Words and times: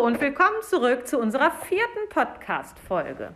Und 0.00 0.18
willkommen 0.18 0.62
zurück 0.62 1.06
zu 1.06 1.18
unserer 1.18 1.50
vierten 1.50 2.08
Podcast-Folge. 2.08 3.34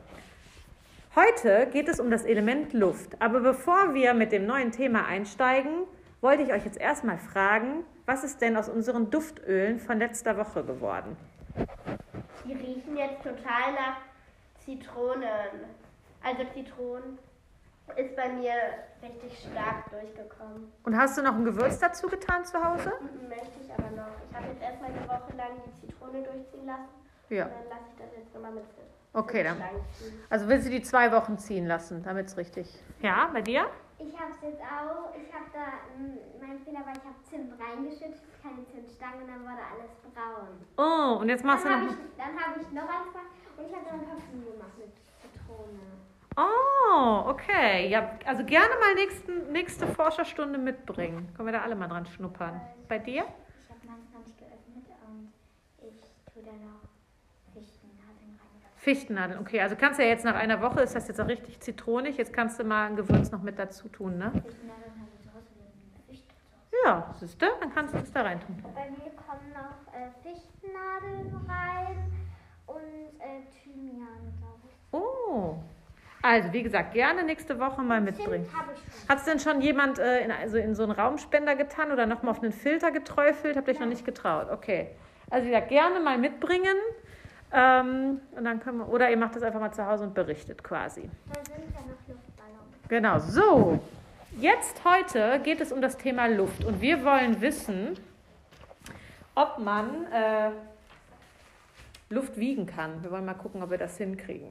Heute 1.15 1.69
geht 1.71 1.91
es 1.91 2.01
um 2.01 2.11
das 2.11 2.25
Element 2.25 2.73
Luft. 2.73 3.21
Aber 3.21 3.41
bevor 3.41 3.93
wir 3.93 4.15
mit 4.15 4.33
dem 4.33 4.47
neuen 4.47 4.73
Thema 4.73 5.05
einsteigen, 5.05 5.83
wollte 6.23 6.43
ich 6.43 6.55
euch 6.55 6.65
jetzt 6.65 6.81
erstmal 6.81 7.19
fragen, 7.19 7.85
was 8.07 8.25
ist 8.25 8.41
denn 8.41 8.57
aus 8.57 8.71
unseren 8.71 9.11
Duftölen 9.11 9.79
von 9.79 9.99
letzter 9.99 10.39
Woche 10.39 10.65
geworden? 10.65 11.19
Die 12.47 12.55
riechen 12.55 12.97
jetzt 12.97 13.23
total 13.23 13.73
nach 13.75 13.99
Zitronen. 14.65 15.67
Also 16.23 16.45
Zitronen 16.55 17.19
ist 17.97 18.17
bei 18.17 18.29
mir 18.31 18.53
richtig 19.03 19.47
stark 19.51 19.91
durchgekommen. 19.91 20.73
Und 20.85 20.97
hast 20.97 21.19
du 21.19 21.23
noch 21.23 21.35
ein 21.35 21.45
Gewürz 21.45 21.79
dazu 21.79 22.09
getan 22.09 22.45
zu 22.45 22.63
Hause? 22.63 22.93
Möchte 23.29 23.61
ich 23.63 23.71
aber 23.73 23.91
noch. 23.91 24.09
Ich 24.29 24.35
habe 24.37 24.47
jetzt 24.49 24.63
erstmal 24.63 24.91
eine 24.91 25.07
Woche 25.07 25.37
lang 25.37 25.51
die 25.67 25.73
Zitrone 25.81 26.23
durchziehen 26.23 26.67
lassen. 26.67 26.89
Ja. 27.29 27.45
Und 27.47 27.53
dann 27.53 27.69
lasse 27.69 27.85
ich 27.93 27.99
das 27.99 28.17
jetzt 28.17 28.35
nochmal 28.35 28.53
mit. 28.53 28.65
Okay, 29.13 29.45
dann. 29.45 29.57
Also 30.29 30.49
willst 30.49 30.67
du 30.67 30.71
die 30.71 30.83
zwei 30.83 31.13
Wochen 31.13 31.39
ziehen 31.39 31.67
lassen, 31.67 32.03
damit 32.03 32.27
es 32.27 32.37
richtig. 32.37 32.83
Ja, 33.01 33.31
bei 33.33 33.43
dir? 33.43 33.67
Ich 33.99 34.13
habe 34.19 34.33
es 34.33 34.43
jetzt 34.43 34.61
auch. 34.61 35.15
Ich 35.15 35.33
habe 35.33 35.47
da, 35.55 35.79
mein 36.41 36.59
Fehler 36.65 36.81
war, 36.85 36.93
ich 36.93 37.05
habe 37.05 37.15
Zimt 37.23 37.53
reingeschüttet, 37.61 38.21
keine 38.43 38.67
Zimtstange 38.67 39.23
und 39.23 39.29
dann 39.29 39.43
wurde 39.43 39.63
alles 39.63 39.91
braun. 40.03 40.59
Oh, 40.77 41.21
und 41.21 41.29
jetzt 41.29 41.45
machst 41.45 41.65
du 41.65 41.69
Dann 41.69 41.81
habe 41.83 41.87
noch. 41.87 41.93
ich, 41.95 42.17
dann 42.19 42.35
hab 42.35 42.57
ich 42.57 42.71
noch 42.73 42.89
eins 42.91 43.07
gemacht 43.13 43.31
und 43.57 43.65
ich 43.67 43.73
habe 43.73 43.85
dann 43.87 44.01
Parfüm 44.05 44.43
gemacht 44.45 44.77
mit 44.79 44.91
Zitrone. 45.23 45.79
Oh, 46.37 47.25
okay. 47.27 47.89
Ja, 47.89 48.19
also 48.25 48.45
gerne 48.45 48.75
mal 48.81 48.95
nächsten, 48.95 49.53
nächste 49.53 49.87
Forscherstunde 49.87 50.59
mitbringen. 50.59 51.33
Können 51.37 51.47
wir 51.49 51.53
da 51.53 51.63
alle 51.63 51.77
mal 51.77 51.89
dran 51.89 52.07
schnuppern. 52.07 52.61
Bei 52.89 52.99
dir? 52.99 53.25
Ich 53.63 53.71
habe 53.71 53.87
meins 53.87 54.13
noch 54.13 54.25
nicht 54.25 54.39
geöffnet 54.39 54.85
und 55.09 55.33
ich 55.81 56.33
tue 56.33 56.43
da 56.43 56.53
noch 56.53 56.83
Fichtennadeln 57.53 58.39
rein. 58.41 58.73
Fichtennadeln, 58.77 59.41
okay. 59.41 59.61
Also 59.61 59.77
kannst 59.77 59.99
du 59.99 60.03
ja 60.03 60.09
jetzt 60.09 60.25
nach 60.25 60.35
einer 60.35 60.61
Woche, 60.61 60.81
ist 60.81 60.97
das 60.97 61.07
jetzt 61.07 61.21
auch 61.21 61.29
richtig 61.29 61.61
zitronig, 61.61 62.17
jetzt 62.17 62.33
kannst 62.33 62.59
du 62.59 62.65
mal 62.65 62.87
ein 62.87 62.97
Gewürz 62.97 63.31
noch 63.31 63.43
mit 63.43 63.59
dazu 63.59 63.89
tun, 63.89 64.19
ne? 64.19 64.33
Fichtennadeln 64.33 64.93
habe 65.01 65.11
ich 65.15 65.23
zu 65.23 65.33
Hause. 65.33 65.47
Ja, 66.85 67.15
siehst 67.21 67.41
du? 67.41 67.47
Dann 67.61 67.73
kannst 67.73 67.95
du 67.95 67.99
das 67.99 68.11
da 68.13 68.23
rein 68.23 68.41
tun. 68.41 68.63
Bei 68.75 68.91
mir 68.91 69.13
kommen 69.13 69.53
noch 69.53 69.95
äh, 69.95 70.11
Fichtennadeln 70.23 71.33
rein 71.49 72.13
und 72.67 73.21
äh, 73.21 73.43
Thymian, 73.63 74.35
glaube 74.41 74.61
ich. 74.65 74.75
Oh. 74.91 75.63
Also, 76.25 76.55
wie 76.55 76.63
gesagt, 76.63 76.95
gerne 76.95 77.23
nächste 77.23 77.61
Woche 77.61 77.83
mal 77.83 78.01
mitbringen. 78.01 78.49
Hat 79.11 79.19
es 79.19 79.25
denn 79.25 79.39
schon 79.39 79.61
jemand 79.61 79.99
äh, 79.99 80.25
in, 80.25 80.31
also 80.31 80.57
in 80.57 80.75
so 80.75 80.85
einen 80.85 80.93
Raumspender 80.93 81.55
getan 81.55 81.93
oder 81.93 82.07
nochmal 82.07 82.31
auf 82.31 82.43
einen 82.43 82.51
Filter 82.51 82.91
geträufelt? 82.91 83.59
Habt 83.59 83.69
ihr 83.69 83.75
euch 83.75 83.81
noch 83.81 83.87
nicht 83.87 84.07
getraut? 84.07 84.47
Okay. 84.51 84.89
Also, 85.29 85.45
wie 85.45 85.51
gesagt, 85.51 85.69
gerne 85.69 86.01
mal 86.01 86.17
mitbringen. 86.17 86.77
Ähm, 87.53 88.23
und 88.35 88.43
dann 88.43 88.59
können 88.59 88.79
wir, 88.79 88.89
oder 88.89 89.11
ihr 89.11 89.19
macht 89.19 89.37
das 89.37 89.43
einfach 89.43 89.61
mal 89.61 89.73
zu 89.73 89.87
Hause 89.87 90.05
und 90.05 90.15
berichtet 90.15 90.65
quasi. 90.65 91.11
Da 91.31 91.45
sind 91.45 91.59
ja 91.75 91.81
noch 91.81 92.09
Luftballons. 92.09 92.89
Genau, 92.89 93.19
so. 93.19 93.79
Jetzt 94.39 94.83
heute 94.83 95.41
geht 95.45 95.61
es 95.61 95.73
um 95.73 95.83
das 95.83 95.99
Thema 95.99 96.27
Luft 96.29 96.65
und 96.65 96.81
wir 96.81 97.05
wollen 97.05 97.43
wissen, 97.43 97.99
ob 99.35 99.59
man 99.59 100.07
äh, 100.11 100.53
Luft 102.09 102.39
wiegen 102.39 102.65
kann. 102.65 103.03
Wir 103.03 103.11
wollen 103.11 103.27
mal 103.27 103.35
gucken, 103.35 103.63
ob 103.63 103.69
wir 103.69 103.79
das 103.79 103.99
hinkriegen. 103.99 104.49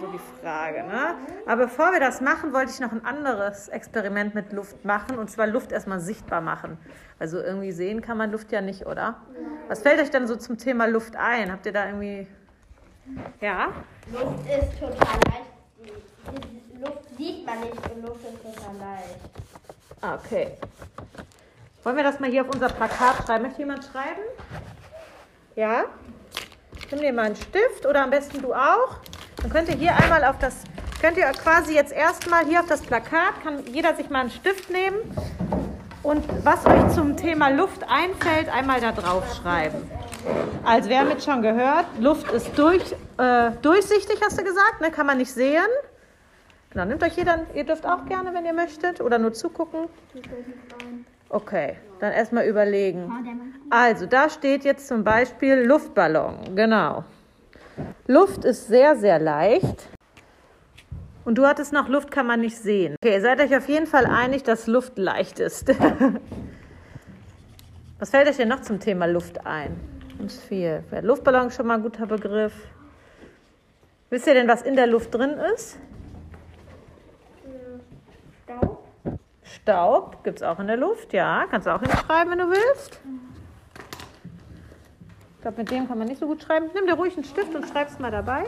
So 0.00 0.06
die 0.06 0.20
Frage. 0.40 0.82
Ne? 0.84 1.14
Aber 1.46 1.64
bevor 1.64 1.92
wir 1.92 2.00
das 2.00 2.20
machen, 2.20 2.52
wollte 2.52 2.72
ich 2.72 2.80
noch 2.80 2.92
ein 2.92 3.04
anderes 3.04 3.68
Experiment 3.68 4.34
mit 4.34 4.52
Luft 4.52 4.84
machen 4.84 5.18
und 5.18 5.30
zwar 5.30 5.46
Luft 5.46 5.72
erstmal 5.72 6.00
sichtbar 6.00 6.40
machen. 6.40 6.78
Also 7.18 7.38
irgendwie 7.40 7.72
sehen 7.72 8.00
kann 8.00 8.16
man 8.16 8.32
Luft 8.32 8.52
ja 8.52 8.60
nicht, 8.60 8.86
oder? 8.86 9.16
Was 9.68 9.80
fällt 9.82 10.00
euch 10.00 10.10
denn 10.10 10.26
so 10.26 10.36
zum 10.36 10.58
Thema 10.58 10.86
Luft 10.86 11.16
ein? 11.16 11.52
Habt 11.52 11.66
ihr 11.66 11.72
da 11.72 11.86
irgendwie. 11.86 12.26
Ja? 13.40 13.68
Luft 14.12 14.46
ist 14.48 14.78
total 14.80 15.20
leicht. 15.28 16.80
Luft 16.80 17.16
sieht 17.16 17.46
man 17.46 17.60
nicht 17.60 17.90
und 17.94 18.02
Luft 18.02 18.20
ist 18.24 18.42
total 18.42 18.76
leicht. 18.76 19.20
Ah, 20.00 20.14
Okay. 20.14 20.56
Wollen 21.84 21.96
wir 21.96 22.04
das 22.04 22.20
mal 22.20 22.30
hier 22.30 22.42
auf 22.42 22.48
unser 22.48 22.68
Plakat 22.68 23.26
schreiben? 23.26 23.42
Möchte 23.42 23.58
jemand 23.58 23.84
schreiben? 23.84 24.22
Ja? 25.56 25.84
Nimm 26.92 27.00
dir 27.00 27.12
mal 27.12 27.26
einen 27.26 27.36
Stift 27.36 27.86
oder 27.86 28.04
am 28.04 28.10
besten 28.10 28.40
du 28.40 28.54
auch. 28.54 28.98
Dann 29.42 29.50
könnt 29.50 29.68
ihr 29.68 29.74
hier 29.74 29.96
einmal 29.96 30.24
auf 30.24 30.38
das, 30.38 30.62
könnt 31.00 31.16
ihr 31.16 31.26
quasi 31.32 31.74
jetzt 31.74 31.92
erstmal 31.92 32.44
hier 32.44 32.60
auf 32.60 32.66
das 32.66 32.80
Plakat, 32.80 33.42
kann 33.42 33.64
jeder 33.66 33.94
sich 33.96 34.08
mal 34.08 34.20
einen 34.20 34.30
Stift 34.30 34.70
nehmen 34.70 34.96
und 36.04 36.24
was 36.44 36.64
euch 36.64 36.94
zum 36.94 37.16
Thema 37.16 37.48
Luft 37.48 37.82
einfällt, 37.88 38.48
einmal 38.48 38.80
da 38.80 38.92
drauf 38.92 39.24
schreiben. 39.34 39.90
Also 40.64 40.88
wir 40.88 41.00
haben 41.00 41.10
jetzt 41.10 41.24
schon 41.24 41.42
gehört, 41.42 41.86
Luft 41.98 42.30
ist 42.30 42.56
durch, 42.56 42.94
äh, 43.18 43.50
durchsichtig, 43.62 44.20
hast 44.24 44.38
du 44.38 44.44
gesagt, 44.44 44.80
ne? 44.80 44.92
kann 44.92 45.06
man 45.06 45.18
nicht 45.18 45.32
sehen. 45.32 45.66
Genau, 46.70 46.84
nehmt 46.84 47.02
euch 47.02 47.16
jeder, 47.16 47.40
ihr 47.54 47.64
dürft 47.64 47.84
auch 47.84 48.06
gerne, 48.06 48.32
wenn 48.32 48.46
ihr 48.46 48.54
möchtet, 48.54 49.00
oder 49.00 49.18
nur 49.18 49.32
zugucken. 49.32 49.88
Okay, 51.28 51.76
dann 51.98 52.12
erstmal 52.12 52.46
überlegen. 52.46 53.12
Also, 53.70 54.06
da 54.06 54.30
steht 54.30 54.64
jetzt 54.64 54.86
zum 54.86 55.02
Beispiel 55.02 55.64
Luftballon. 55.64 56.54
Genau. 56.54 57.04
Luft 58.06 58.44
ist 58.44 58.68
sehr, 58.68 58.96
sehr 58.96 59.18
leicht. 59.18 59.88
Und 61.24 61.38
du 61.38 61.46
hattest 61.46 61.72
noch 61.72 61.88
Luft 61.88 62.10
kann 62.10 62.26
man 62.26 62.40
nicht 62.40 62.56
sehen. 62.58 62.96
Okay, 63.02 63.20
seid 63.20 63.40
euch 63.40 63.56
auf 63.56 63.68
jeden 63.68 63.86
Fall 63.86 64.06
einig, 64.06 64.42
dass 64.42 64.66
Luft 64.66 64.98
leicht 64.98 65.38
ist. 65.38 65.68
Was 67.98 68.10
fällt 68.10 68.28
euch 68.28 68.36
denn 68.36 68.48
noch 68.48 68.62
zum 68.62 68.80
Thema 68.80 69.06
Luft 69.06 69.46
ein? 69.46 69.78
Ganz 70.18 70.36
viel. 70.36 70.82
Der 70.90 71.02
Luftballon 71.02 71.46
ist 71.48 71.56
schon 71.56 71.68
mal 71.68 71.74
ein 71.74 71.82
guter 71.82 72.06
Begriff. 72.06 72.52
Wisst 74.10 74.26
ihr 74.26 74.34
denn, 74.34 74.48
was 74.48 74.62
in 74.62 74.76
der 74.76 74.86
Luft 74.86 75.14
drin 75.14 75.38
ist? 75.54 75.78
Staub? 78.42 78.84
Staub 79.42 80.24
gibt 80.24 80.38
es 80.38 80.42
auch 80.42 80.58
in 80.58 80.66
der 80.66 80.76
Luft, 80.76 81.12
ja. 81.12 81.46
Kannst 81.48 81.66
du 81.66 81.74
auch 81.74 81.80
hinschreiben, 81.80 82.32
wenn 82.32 82.38
du 82.38 82.50
willst. 82.50 83.00
Ich 85.42 85.44
glaube, 85.44 85.58
mit 85.62 85.72
dem 85.72 85.88
kann 85.88 85.98
man 85.98 86.06
nicht 86.06 86.20
so 86.20 86.26
gut 86.28 86.40
schreiben. 86.40 86.70
Nimm 86.72 86.86
dir 86.86 86.94
ruhig 86.94 87.14
einen 87.16 87.24
Stift 87.24 87.52
und 87.56 87.66
schreib's 87.68 87.98
mal 87.98 88.12
dabei. 88.12 88.44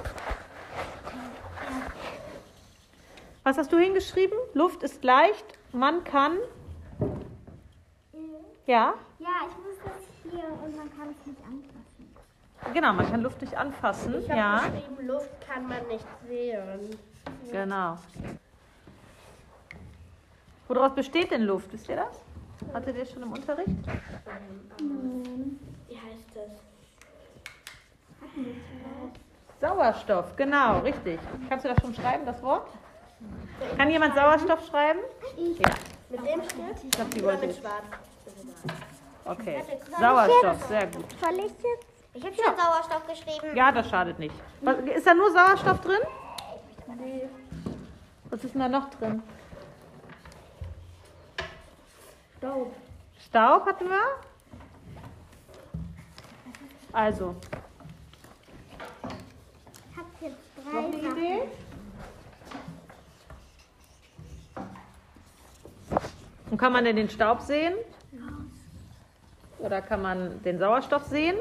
Was 3.42 3.58
hast 3.58 3.72
du 3.72 3.78
hingeschrieben? 3.78 4.38
Luft 4.52 4.84
ist 4.84 5.02
leicht, 5.02 5.44
man 5.72 6.04
kann. 6.04 6.36
Ja, 8.64 8.94
Ja, 9.18 9.26
ich 9.40 9.56
muss 9.56 9.74
das 9.84 9.92
hier 10.22 10.44
und 10.62 10.76
man 10.76 10.88
kann 10.96 11.08
es 11.10 11.26
nicht 11.26 11.40
anfassen. 11.44 12.72
genau, 12.72 12.92
man 12.92 13.10
kann 13.10 13.22
Luft 13.22 13.40
nicht 13.42 13.56
anfassen. 13.56 14.14
Ich 14.20 14.30
habe 14.30 14.38
Ja, 14.38 14.58
geschrieben, 14.58 15.06
Luft 15.08 15.30
kann 15.48 15.66
man 15.66 15.84
nicht 15.88 16.06
sehen. 16.28 16.96
genau. 17.50 17.98
Woraus 20.68 20.94
besteht 20.94 21.32
denn 21.32 21.42
Luft? 21.42 21.72
Wisst 21.72 21.88
ihr 21.88 21.96
das? 21.96 22.20
Hattet 22.72 22.94
ihr 22.94 23.02
das 23.02 23.12
schon 23.12 23.24
im 23.24 23.32
Unterricht? 23.32 23.68
Wie 25.88 25.96
heißt 25.96 26.28
das? 26.36 26.50
Sauerstoff, 29.60 30.36
genau, 30.36 30.80
richtig. 30.80 31.18
Kannst 31.48 31.64
du 31.64 31.68
das 31.70 31.80
schon 31.80 31.94
schreiben, 31.94 32.26
das 32.26 32.42
Wort? 32.42 32.68
Kann 33.76 33.90
jemand 33.90 34.14
Sauerstoff 34.14 34.66
schreiben? 34.66 35.00
Ja, 35.36 35.70
Mit 36.10 36.20
dem 36.20 36.42
Stift? 36.42 36.84
ich 36.84 36.90
glaube, 36.90 37.10
die 37.14 37.22
wollte 37.24 37.46
mit 37.46 37.56
schwarz? 37.56 37.82
Okay, 39.24 39.62
Sauerstoff, 39.98 40.66
sehr 40.68 40.86
gut. 40.88 41.04
Soll 41.20 41.34
ich 41.38 41.44
jetzt? 41.44 41.86
Ich 42.12 42.24
habe 42.24 42.34
schon 42.34 42.44
Sauerstoff 42.56 43.06
geschrieben. 43.06 43.56
Ja, 43.56 43.72
das 43.72 43.88
schadet 43.88 44.18
nicht. 44.18 44.34
Was, 44.60 44.76
ist 44.78 45.06
da 45.06 45.14
nur 45.14 45.32
Sauerstoff 45.32 45.80
drin? 45.80 46.00
Was 48.30 48.44
ist 48.44 48.54
denn 48.54 48.60
da 48.60 48.68
noch 48.68 48.90
drin? 48.90 49.22
Staub. 52.38 52.74
Staub 53.26 53.66
hatten 53.66 53.88
wir? 53.88 54.02
Also, 56.92 57.34
Ich 60.66 60.72
habe 60.72 60.90
Idee? 61.16 61.42
Und 66.50 66.58
kann 66.58 66.72
man 66.72 66.84
denn 66.84 66.96
den 66.96 67.10
Staub 67.10 67.40
sehen? 67.40 67.74
Oder 69.58 69.80
kann 69.80 70.02
man 70.02 70.42
den 70.42 70.58
Sauerstoff 70.58 71.04
sehen? 71.06 71.36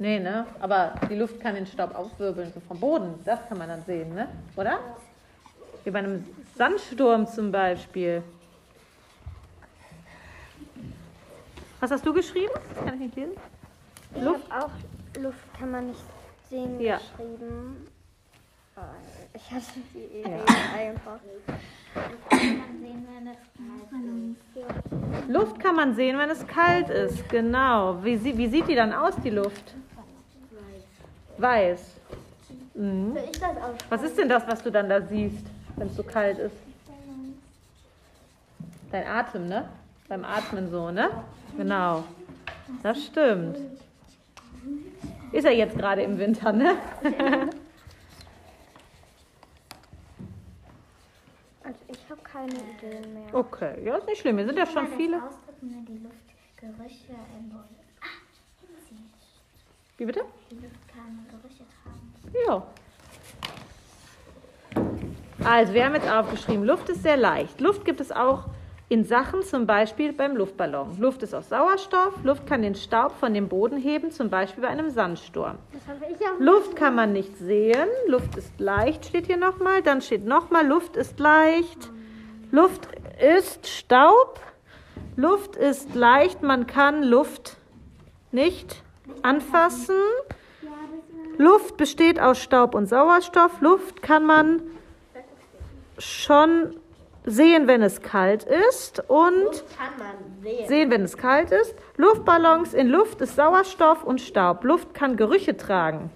Nee, 0.00 0.20
ne? 0.20 0.46
Aber 0.60 0.94
die 1.10 1.16
Luft 1.16 1.40
kann 1.40 1.56
den 1.56 1.66
Staub 1.66 1.94
aufwirbeln, 1.94 2.52
so 2.52 2.60
vom 2.60 2.78
Boden. 2.78 3.14
Das 3.24 3.40
kann 3.48 3.58
man 3.58 3.68
dann 3.68 3.82
sehen, 3.84 4.14
ne? 4.14 4.28
Oder? 4.54 4.78
Wie 5.82 5.90
bei 5.90 5.98
einem 5.98 6.24
Sandsturm 6.54 7.26
zum 7.26 7.50
Beispiel. 7.50 8.22
Was 11.80 11.90
hast 11.90 12.06
du 12.06 12.12
geschrieben? 12.12 12.52
Das 12.74 12.84
kann 12.84 12.94
ich 12.94 13.00
nicht 13.00 13.16
lesen. 13.16 13.36
Luft? 14.20 14.50
auch 14.52 14.70
Luft 15.18 15.54
kann 15.58 15.70
man 15.70 15.86
nicht 15.88 16.00
sehen 16.50 16.80
Ja. 16.80 16.98
geschrieben. 16.98 17.86
Ich 19.34 19.50
hatte 19.50 19.64
die 19.92 20.20
Idee 20.20 20.30
Ja. 20.30 20.78
einfach. 20.78 21.18
kann 22.30 22.58
man 22.58 22.78
sehen, 22.80 23.06
wenn 23.12 23.26
es 23.28 23.38
kalt 23.56 25.24
ist. 25.24 25.28
Luft 25.28 25.60
kann 25.60 25.76
man 25.76 25.94
sehen, 25.94 26.18
wenn 26.18 26.30
es 26.30 26.46
kalt 26.46 26.88
ist. 26.90 27.28
Genau. 27.28 28.02
Wie, 28.04 28.16
sie- 28.16 28.36
wie 28.38 28.46
sieht 28.48 28.68
die 28.68 28.74
dann 28.76 28.92
aus, 28.92 29.14
die 29.22 29.30
Luft? 29.30 29.74
Weiß. 31.38 31.80
Mhm. 32.74 33.16
Was 33.88 34.02
ist 34.02 34.16
denn 34.18 34.28
das, 34.28 34.46
was 34.46 34.62
du 34.62 34.70
dann 34.70 34.88
da 34.88 35.00
siehst, 35.02 35.44
wenn 35.76 35.88
es 35.88 35.96
so 35.96 36.02
kalt 36.04 36.38
ist? 36.38 36.54
Dein 38.92 39.06
Atem, 39.06 39.46
ne? 39.48 39.68
Beim 40.08 40.24
Atmen 40.24 40.70
so, 40.70 40.90
ne? 40.90 41.10
Genau. 41.56 42.04
Das 42.82 43.04
stimmt. 43.04 43.56
Ist 45.32 45.44
er 45.44 45.52
jetzt 45.52 45.76
gerade 45.76 46.02
im 46.02 46.18
Winter, 46.18 46.52
ne? 46.52 46.76
Also 51.62 51.80
ich 51.88 52.10
habe 52.10 52.20
keine 52.22 52.54
Ideen 52.54 53.12
mehr. 53.14 53.34
Okay, 53.34 53.84
ja, 53.84 53.96
ist 53.96 54.06
nicht 54.06 54.20
schlimm. 54.20 54.38
Hier 54.38 54.46
sind 54.46 54.58
ja 54.58 54.66
schon 54.66 54.88
viele. 54.88 55.22
Ausdrücken, 55.22 55.60
wenn 55.60 55.84
die 55.84 55.98
Luft 56.02 56.16
Gerüche 56.56 57.12
im 57.38 57.54
Ah. 58.00 58.06
Wie 59.98 60.04
bitte? 60.06 60.24
Die 60.50 60.54
Luft 60.54 60.88
kann 60.88 61.26
Gerüche 61.30 61.64
tragen. 61.82 62.14
Ja. 62.46 62.66
Also, 65.44 65.74
wir 65.74 65.84
haben 65.84 65.94
jetzt 65.94 66.10
aufgeschrieben, 66.10 66.64
Luft 66.64 66.88
ist 66.88 67.02
sehr 67.02 67.16
leicht. 67.16 67.60
Luft 67.60 67.84
gibt 67.84 68.00
es 68.00 68.10
auch 68.10 68.46
in 68.90 69.04
Sachen, 69.04 69.42
zum 69.42 69.66
Beispiel 69.66 70.12
beim 70.14 70.36
Luftballon. 70.36 70.98
Luft 70.98 71.22
ist 71.22 71.34
aus 71.34 71.50
Sauerstoff. 71.50 72.14
Luft 72.24 72.46
kann 72.46 72.62
den 72.62 72.74
Staub 72.74 73.12
von 73.12 73.34
dem 73.34 73.48
Boden 73.48 73.76
heben, 73.76 74.10
zum 74.10 74.30
Beispiel 74.30 74.62
bei 74.62 74.68
einem 74.68 74.88
Sandsturm. 74.88 75.58
Luft 76.38 76.74
kann 76.74 76.94
man 76.94 77.12
nicht 77.12 77.36
sehen. 77.36 77.88
Luft 78.06 78.36
ist 78.36 78.58
leicht, 78.58 79.04
steht 79.04 79.26
hier 79.26 79.36
nochmal. 79.36 79.82
Dann 79.82 80.00
steht 80.00 80.24
nochmal, 80.24 80.66
Luft 80.66 80.96
ist 80.96 81.18
leicht. 81.18 81.90
Luft 82.50 82.88
ist 83.20 83.66
Staub. 83.66 84.40
Luft 85.16 85.56
ist 85.56 85.94
leicht. 85.94 86.42
Man 86.42 86.66
kann 86.66 87.02
Luft 87.02 87.58
nicht 88.32 88.82
anfassen. 89.22 89.96
Luft 91.36 91.76
besteht 91.76 92.18
aus 92.18 92.38
Staub 92.42 92.74
und 92.74 92.86
Sauerstoff. 92.86 93.60
Luft 93.60 94.00
kann 94.00 94.24
man 94.24 94.62
schon 95.98 96.74
sehen, 97.24 97.66
wenn 97.66 97.82
es 97.82 98.00
kalt 98.00 98.44
ist. 98.44 99.00
Und 99.08 99.64
Kann 99.76 99.98
man 99.98 100.42
sehen. 100.42 100.68
sehen, 100.68 100.90
wenn 100.90 101.02
es 101.02 101.16
kalt 101.16 101.50
ist. 101.50 101.74
Luftballons 101.96 102.74
in 102.74 102.88
Luft 102.88 103.20
ist 103.20 103.36
Sauerstoff 103.36 104.04
und 104.04 104.20
Staub. 104.20 104.64
Luft 104.64 104.94
kann 104.94 105.16
Gerüche 105.16 105.56
tragen. 105.56 106.10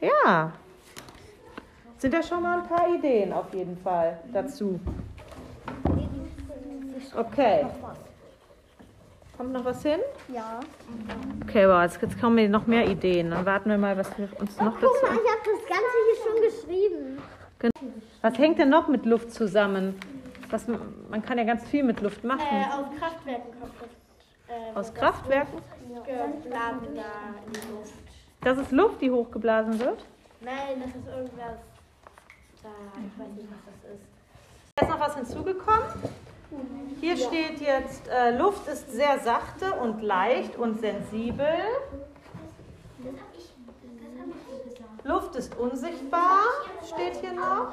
Ja. 0.00 0.52
Sind 1.98 2.14
ja 2.14 2.22
schon 2.22 2.42
mal 2.42 2.60
ein 2.60 2.66
paar 2.68 2.94
Ideen 2.94 3.32
auf 3.32 3.52
jeden 3.52 3.76
Fall 3.78 4.18
dazu. 4.32 4.78
Okay. 7.16 7.66
Kommt 9.36 9.52
noch 9.52 9.64
was 9.64 9.82
hin? 9.82 10.00
Ja. 10.32 10.60
Okay, 11.44 11.68
wow, 11.68 11.82
jetzt, 11.82 12.02
jetzt 12.02 12.20
kommen 12.20 12.34
mir 12.36 12.48
noch 12.48 12.66
mehr 12.66 12.86
Ideen. 12.88 13.30
Dann 13.30 13.46
warten 13.46 13.70
wir 13.70 13.78
mal, 13.78 13.96
was 13.96 14.16
wir 14.18 14.28
uns 14.40 14.56
noch 14.58 14.72
Guck 14.80 14.82
mal, 14.82 15.10
dazu. 15.10 15.20
ich 15.24 15.30
habe 15.30 15.40
das 15.44 15.68
Ganze 15.68 15.96
hier 16.06 16.24
schon 16.24 16.42
geschrieben. 16.42 17.18
Was 18.22 18.36
hängt 18.38 18.58
denn 18.58 18.68
noch 18.68 18.88
mit 18.88 19.06
Luft 19.06 19.32
zusammen? 19.32 19.98
Was, 20.50 20.66
man 20.66 21.22
kann 21.22 21.38
ja 21.38 21.44
ganz 21.44 21.64
viel 21.68 21.84
mit 21.84 22.00
Luft 22.00 22.24
machen. 22.24 22.40
Äh, 22.40 22.64
aus 22.64 22.86
Kraftwerken 22.98 23.60
kommt 23.60 23.72
das. 23.80 23.88
Äh, 24.56 24.78
Aus 24.78 24.94
Kraftwerken? 24.94 25.58
Geblasen 25.88 26.94
da 26.94 27.02
in 27.46 27.52
die 27.52 27.68
Luft. 27.70 27.92
Das 28.40 28.58
ist 28.58 28.72
Luft, 28.72 29.00
die 29.02 29.10
hochgeblasen 29.10 29.78
wird. 29.78 30.04
Nein, 30.40 30.80
das 30.80 30.88
ist 30.90 31.06
irgendwas. 31.06 31.58
Da, 32.62 32.68
ich 32.94 33.18
weiß 33.20 33.28
nicht, 33.36 33.48
was 33.50 33.58
das 33.66 33.94
ist. 33.94 34.06
Da 34.76 34.86
ist 34.86 34.90
noch 34.90 35.00
was 35.00 35.14
hinzugekommen. 35.16 35.82
Hier 37.00 37.16
steht 37.16 37.60
jetzt, 37.60 38.08
äh, 38.08 38.36
Luft 38.38 38.66
ist 38.68 38.90
sehr 38.90 39.18
sachte 39.18 39.72
und 39.74 40.02
leicht 40.02 40.56
und 40.56 40.80
sensibel. 40.80 41.46
Luft 45.04 45.36
ist 45.36 45.56
unsichtbar, 45.58 46.40
steht 46.86 47.16
hier 47.20 47.32
noch. 47.34 47.72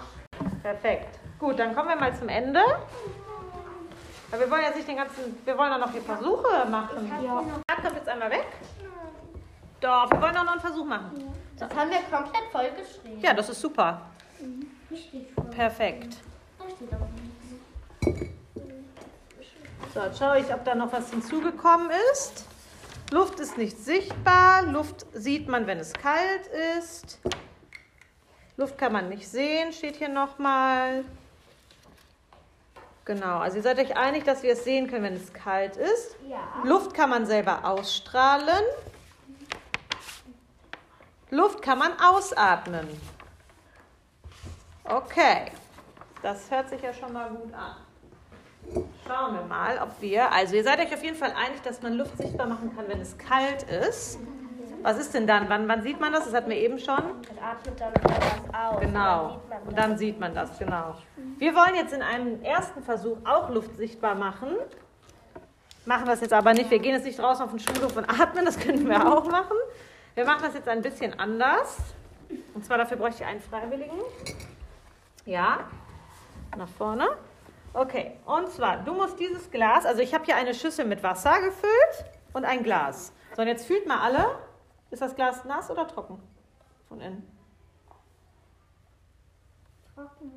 Perfekt. 0.65 1.19
Gut, 1.38 1.59
dann 1.59 1.75
kommen 1.75 1.89
wir 1.89 1.95
mal 1.95 2.15
zum 2.15 2.27
Ende. 2.27 2.59
Aber 4.31 4.41
wir 4.41 4.50
wollen 4.50 4.63
jetzt 4.63 4.77
nicht 4.77 4.88
den 4.88 4.95
ganzen, 4.97 5.38
wir 5.45 5.56
wollen 5.56 5.69
doch 5.69 5.77
noch 5.77 5.94
die 5.94 6.00
Versuche 6.00 6.65
machen. 6.67 7.12
Ja. 7.23 7.44
kommt 7.83 7.95
jetzt 7.95 8.09
einmal 8.09 8.31
weg. 8.31 8.47
Doch, 9.79 10.09
wir 10.09 10.19
wollen 10.19 10.33
doch 10.33 10.44
noch 10.44 10.53
einen 10.53 10.62
Versuch 10.62 10.85
machen. 10.85 11.31
Das 11.59 11.69
haben 11.69 11.91
wir 11.91 12.00
komplett 12.09 12.45
voll 12.51 12.71
geschrieben. 12.71 13.21
Ja, 13.21 13.35
das 13.35 13.50
ist 13.50 13.62
super. 13.62 14.01
Perfekt. 15.51 16.17
So, 19.94 20.00
jetzt 20.00 20.18
schaue 20.18 20.39
ich, 20.39 20.51
ob 20.51 20.65
da 20.65 20.73
noch 20.73 20.91
was 20.91 21.11
hinzugekommen 21.11 21.91
ist. 22.11 22.47
Luft 23.11 23.39
ist 23.39 23.56
nicht 23.59 23.77
sichtbar. 23.77 24.63
Luft 24.63 25.06
sieht 25.13 25.47
man, 25.47 25.68
wenn 25.68 25.77
es 25.77 25.94
kalt 25.94 26.47
ist. 26.79 27.19
Luft 28.57 28.78
kann 28.78 28.94
man 28.94 29.10
nicht 29.10 29.28
sehen, 29.28 29.74
steht 29.74 29.98
hier 29.98 30.10
nochmal. 30.10 31.04
Genau, 33.04 33.38
also 33.38 33.57
ihr 33.57 33.63
seid 33.63 33.78
euch 33.78 33.96
einig, 33.96 34.24
dass 34.24 34.42
wir 34.42 34.54
es 34.54 34.63
sehen 34.63 34.88
können, 34.88 35.04
wenn 35.04 35.16
es 35.16 35.31
kalt 35.31 35.75
ist. 35.78 36.16
Ja. 36.28 36.40
Luft 36.63 36.94
kann 36.94 37.10
man 37.10 37.25
selber 37.25 37.63
ausstrahlen. 37.63 38.63
Luft 41.30 41.62
kann 41.62 41.78
man 41.78 41.92
ausatmen. 42.00 42.88
Okay, 44.86 45.52
das 46.22 46.50
hört 46.50 46.69
sich 46.69 46.81
ja 46.81 46.94
schon 46.94 47.13
mal 47.13 47.30
gut 47.30 47.54
an. 47.54 47.75
Schauen 49.07 49.36
wir 49.36 49.44
mal, 49.44 49.78
ob 49.80 50.02
wir. 50.02 50.31
Also, 50.31 50.56
ihr 50.56 50.63
seid 50.63 50.80
euch 50.80 50.94
auf 50.94 51.04
jeden 51.04 51.18
Fall 51.18 51.31
einig, 51.31 51.62
dass 51.63 51.81
man 51.81 51.94
Luft 51.94 52.18
sichtbar 52.18 52.48
machen 52.48 52.75
kann, 52.75 52.88
wenn 52.88 53.02
es 53.02 53.18
kalt 53.18 53.63
ist. 53.63 54.19
Was 54.85 54.99
ist 54.99 55.15
denn 55.15 55.25
dann? 55.25 55.49
Wann, 55.49 55.67
wann 55.67 55.81
sieht 55.81 55.99
man 55.99 56.13
das? 56.13 56.25
Das 56.25 56.33
hatten 56.35 56.51
wir 56.51 56.57
eben 56.57 56.77
schon. 56.77 57.01
Das 57.27 57.41
atmet 57.41 57.81
dann 57.81 57.91
etwas 57.91 58.13
aus. 58.53 58.79
Genau. 58.81 59.41
Und 59.65 59.75
dann 59.75 59.75
dann 59.75 59.97
sieht 59.97 60.19
man 60.19 60.35
das, 60.35 60.59
genau. 60.59 60.93
Wir 61.39 61.55
wollen 61.55 61.73
jetzt 61.73 61.91
in 61.91 62.03
einem 62.03 62.43
ersten 62.43 62.83
Versuch 62.83 63.17
auch 63.25 63.49
Luft 63.49 63.75
sichtbar 63.77 64.13
machen. 64.13 64.49
Machen 65.85 66.05
das 66.05 66.21
jetzt 66.21 66.33
aber 66.33 66.53
nicht. 66.53 66.69
Wir 66.69 66.77
gehen 66.77 66.93
jetzt 66.93 67.05
nicht 67.05 67.17
draußen 67.17 67.43
auf 67.43 67.49
den 67.49 67.59
Schulhof 67.59 67.97
und 67.97 68.07
atmen. 68.07 68.45
Das 68.45 68.59
könnten 68.59 68.87
wir 68.87 69.11
auch 69.11 69.27
machen. 69.27 69.57
Wir 70.13 70.23
machen 70.23 70.43
das 70.43 70.53
jetzt 70.53 70.67
ein 70.67 70.83
bisschen 70.83 71.19
anders. 71.19 71.77
Und 72.53 72.63
zwar 72.63 72.77
dafür 72.77 72.97
bräuchte 72.97 73.23
ich 73.23 73.27
einen 73.27 73.41
Freiwilligen. 73.41 73.97
Ja, 75.25 75.61
nach 76.55 76.69
vorne. 76.69 77.07
Okay, 77.73 78.19
und 78.27 78.51
zwar, 78.51 78.77
du 78.83 78.94
musst 78.94 79.19
dieses 79.19 79.49
Glas, 79.49 79.83
also 79.87 80.01
ich 80.04 80.13
habe 80.13 80.25
hier 80.25 80.35
eine 80.35 80.54
Schüssel 80.54 80.85
mit 80.85 81.01
Wasser 81.01 81.42
gefüllt 81.42 82.06
und 82.33 82.45
ein 82.45 82.61
Glas. 82.61 83.11
So, 83.35 83.42
und 83.42 83.47
jetzt 83.47 83.65
fühlt 83.65 83.87
mal 83.87 83.99
alle, 83.99 84.27
ist 84.95 85.02
das 85.02 85.16
Glas 85.16 85.44
nass 85.44 85.69
oder 85.69 85.85
trocken? 85.87 86.21
Von 86.87 87.02
innen. 87.02 87.30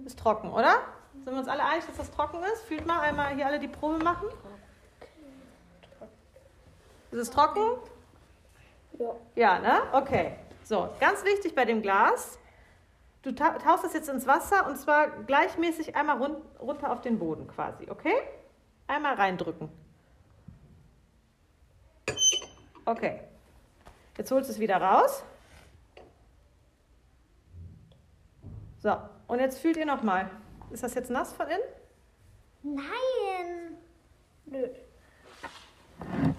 Ist 0.05 0.19
trocken, 0.19 0.51
oder? 0.51 0.81
Sind 1.13 1.27
wir 1.27 1.39
uns 1.39 1.47
alle 1.47 1.65
einig, 1.65 1.87
dass 1.87 1.97
das 1.97 2.11
trocken 2.11 2.43
ist? 2.43 2.63
Fühlt 2.63 2.85
mal 2.85 2.99
einmal 3.01 3.35
hier 3.37 3.47
alle 3.47 3.61
die 3.61 3.69
Probe 3.69 4.03
machen. 4.03 4.27
Ist 7.13 7.19
es 7.21 7.31
trocken? 7.31 7.63
Ja. 8.99 9.15
Ja, 9.37 9.59
ne? 9.61 9.83
Okay. 9.93 10.37
So, 10.65 10.89
ganz 10.99 11.25
wichtig 11.25 11.55
bei 11.55 11.65
dem 11.65 11.81
Glas. 11.81 12.37
Du 13.23 13.31
ta- 13.33 13.59
tauchst 13.59 13.85
es 13.85 13.93
jetzt 13.93 14.09
ins 14.09 14.27
Wasser 14.27 14.67
und 14.67 14.77
zwar 14.77 15.07
gleichmäßig 15.09 15.95
einmal 15.95 16.19
run 16.19 16.37
runter 16.59 16.91
auf 16.91 17.01
den 17.01 17.21
Boden 17.21 17.47
quasi, 17.47 17.89
okay? 17.91 18.15
Einmal 18.89 19.15
reindrücken. 19.15 19.69
Okay. 22.85 23.21
Jetzt 24.19 24.31
holst 24.31 24.49
du 24.49 24.53
es 24.53 24.59
wieder 24.61 24.77
raus. 24.77 25.23
So, 28.81 28.97
und 29.27 29.41
jetzt 29.41 29.59
fühlt 29.59 29.77
ihr 29.77 29.87
nochmal. 29.87 30.31
Ist 30.71 30.83
das 30.83 30.95
jetzt 30.95 31.11
nass 31.11 31.33
von 31.33 31.47
innen? 31.47 32.77
Nein. 32.77 33.77
Nö. 34.47 34.67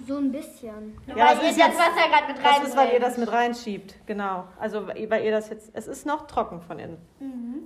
So 0.07 0.17
ein 0.17 0.31
bisschen. 0.31 0.97
Ja, 1.07 1.15
weil 1.15 1.35
das 1.35 1.43
ihr 1.43 1.49
ist 1.49 1.59
das 1.59 1.67
jetzt- 1.67 1.77
Wasser 1.79 2.09
gerade 2.09 2.27
mit 2.33 2.37
rein 2.37 2.53
Das 2.61 2.69
ist, 2.69 2.77
weil 2.77 2.93
ihr 2.93 2.99
das 2.99 3.17
mit 3.17 3.31
reinschiebt, 3.31 3.95
genau. 4.05 4.45
Also 4.59 4.87
weil 4.87 5.23
ihr 5.23 5.31
das 5.31 5.49
jetzt, 5.49 5.69
es 5.73 5.87
ist 5.87 6.05
noch 6.05 6.27
trocken 6.27 6.61
von 6.61 6.79
innen. 6.79 6.97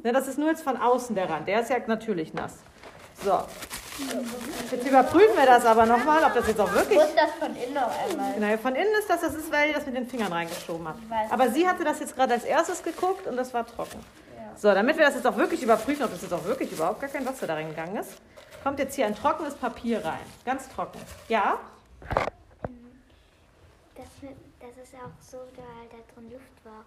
Ne, 0.04 0.12
das 0.12 0.28
ist 0.28 0.38
nur 0.40 0.50
jetzt 0.50 0.64
von 0.64 0.76
außen 0.78 1.16
der 1.16 1.30
Rand. 1.30 1.48
Der 1.48 1.62
ist 1.62 1.70
ja 1.70 1.78
natürlich 1.86 2.34
nass. 2.34 2.64
So. 3.24 3.44
Jetzt 4.72 4.88
überprüfen 4.88 5.38
wir 5.38 5.46
das 5.46 5.66
aber 5.66 5.86
nochmal, 5.86 6.24
ob 6.24 6.34
das 6.34 6.48
jetzt 6.48 6.60
auch 6.60 6.72
wirklich. 6.74 6.98
muss 6.98 7.14
das 7.16 7.32
von 7.40 7.56
innen 7.56 7.74
noch 7.76 7.92
einmal. 8.10 8.34
Genau, 8.34 8.58
von 8.58 8.76
innen 8.76 8.94
ist 9.00 9.10
das, 9.10 9.22
das 9.22 9.36
ist, 9.36 9.52
weil 9.52 9.70
ihr 9.70 9.76
das 9.76 9.86
mit 9.86 9.96
den 9.96 10.08
Fingern 10.08 10.34
reingeschoben 10.34 10.88
habt. 10.88 11.00
Aber 11.32 11.50
sie 11.50 11.68
hatte 11.68 11.84
das 11.84 12.00
jetzt 12.00 12.16
gerade 12.16 12.34
als 12.34 12.44
erstes 12.44 12.82
geguckt 12.82 13.28
und 13.28 13.38
das 13.38 13.54
war 13.54 13.68
trocken. 13.68 14.04
Ja. 14.36 14.58
So, 14.58 14.74
damit 14.74 14.98
wir 14.98 15.06
das 15.06 15.16
jetzt 15.16 15.28
auch 15.28 15.38
wirklich 15.38 15.62
überprüfen, 15.62 16.04
ob 16.04 16.12
das 16.12 16.24
jetzt 16.24 16.34
auch 16.34 16.44
wirklich 16.46 16.72
überhaupt 16.72 17.02
gar 17.02 17.10
kein 17.10 17.26
Wasser 17.26 17.46
da 17.46 17.54
reingegangen 17.54 17.98
ist, 17.98 18.18
kommt 18.64 18.80
jetzt 18.80 18.96
hier 18.96 19.06
ein 19.06 19.16
trockenes 19.16 19.54
Papier 19.56 20.04
rein. 20.04 20.20
Ganz 20.44 20.68
trocken. 20.70 21.00
Ja? 21.28 21.60
Das, 23.96 24.08
das 24.60 24.84
ist 24.84 24.96
auch 24.96 25.12
so, 25.22 25.38
weil 25.56 25.88
da 25.92 25.98
drin 26.16 26.32
Luft 26.32 26.66
war. 26.66 26.84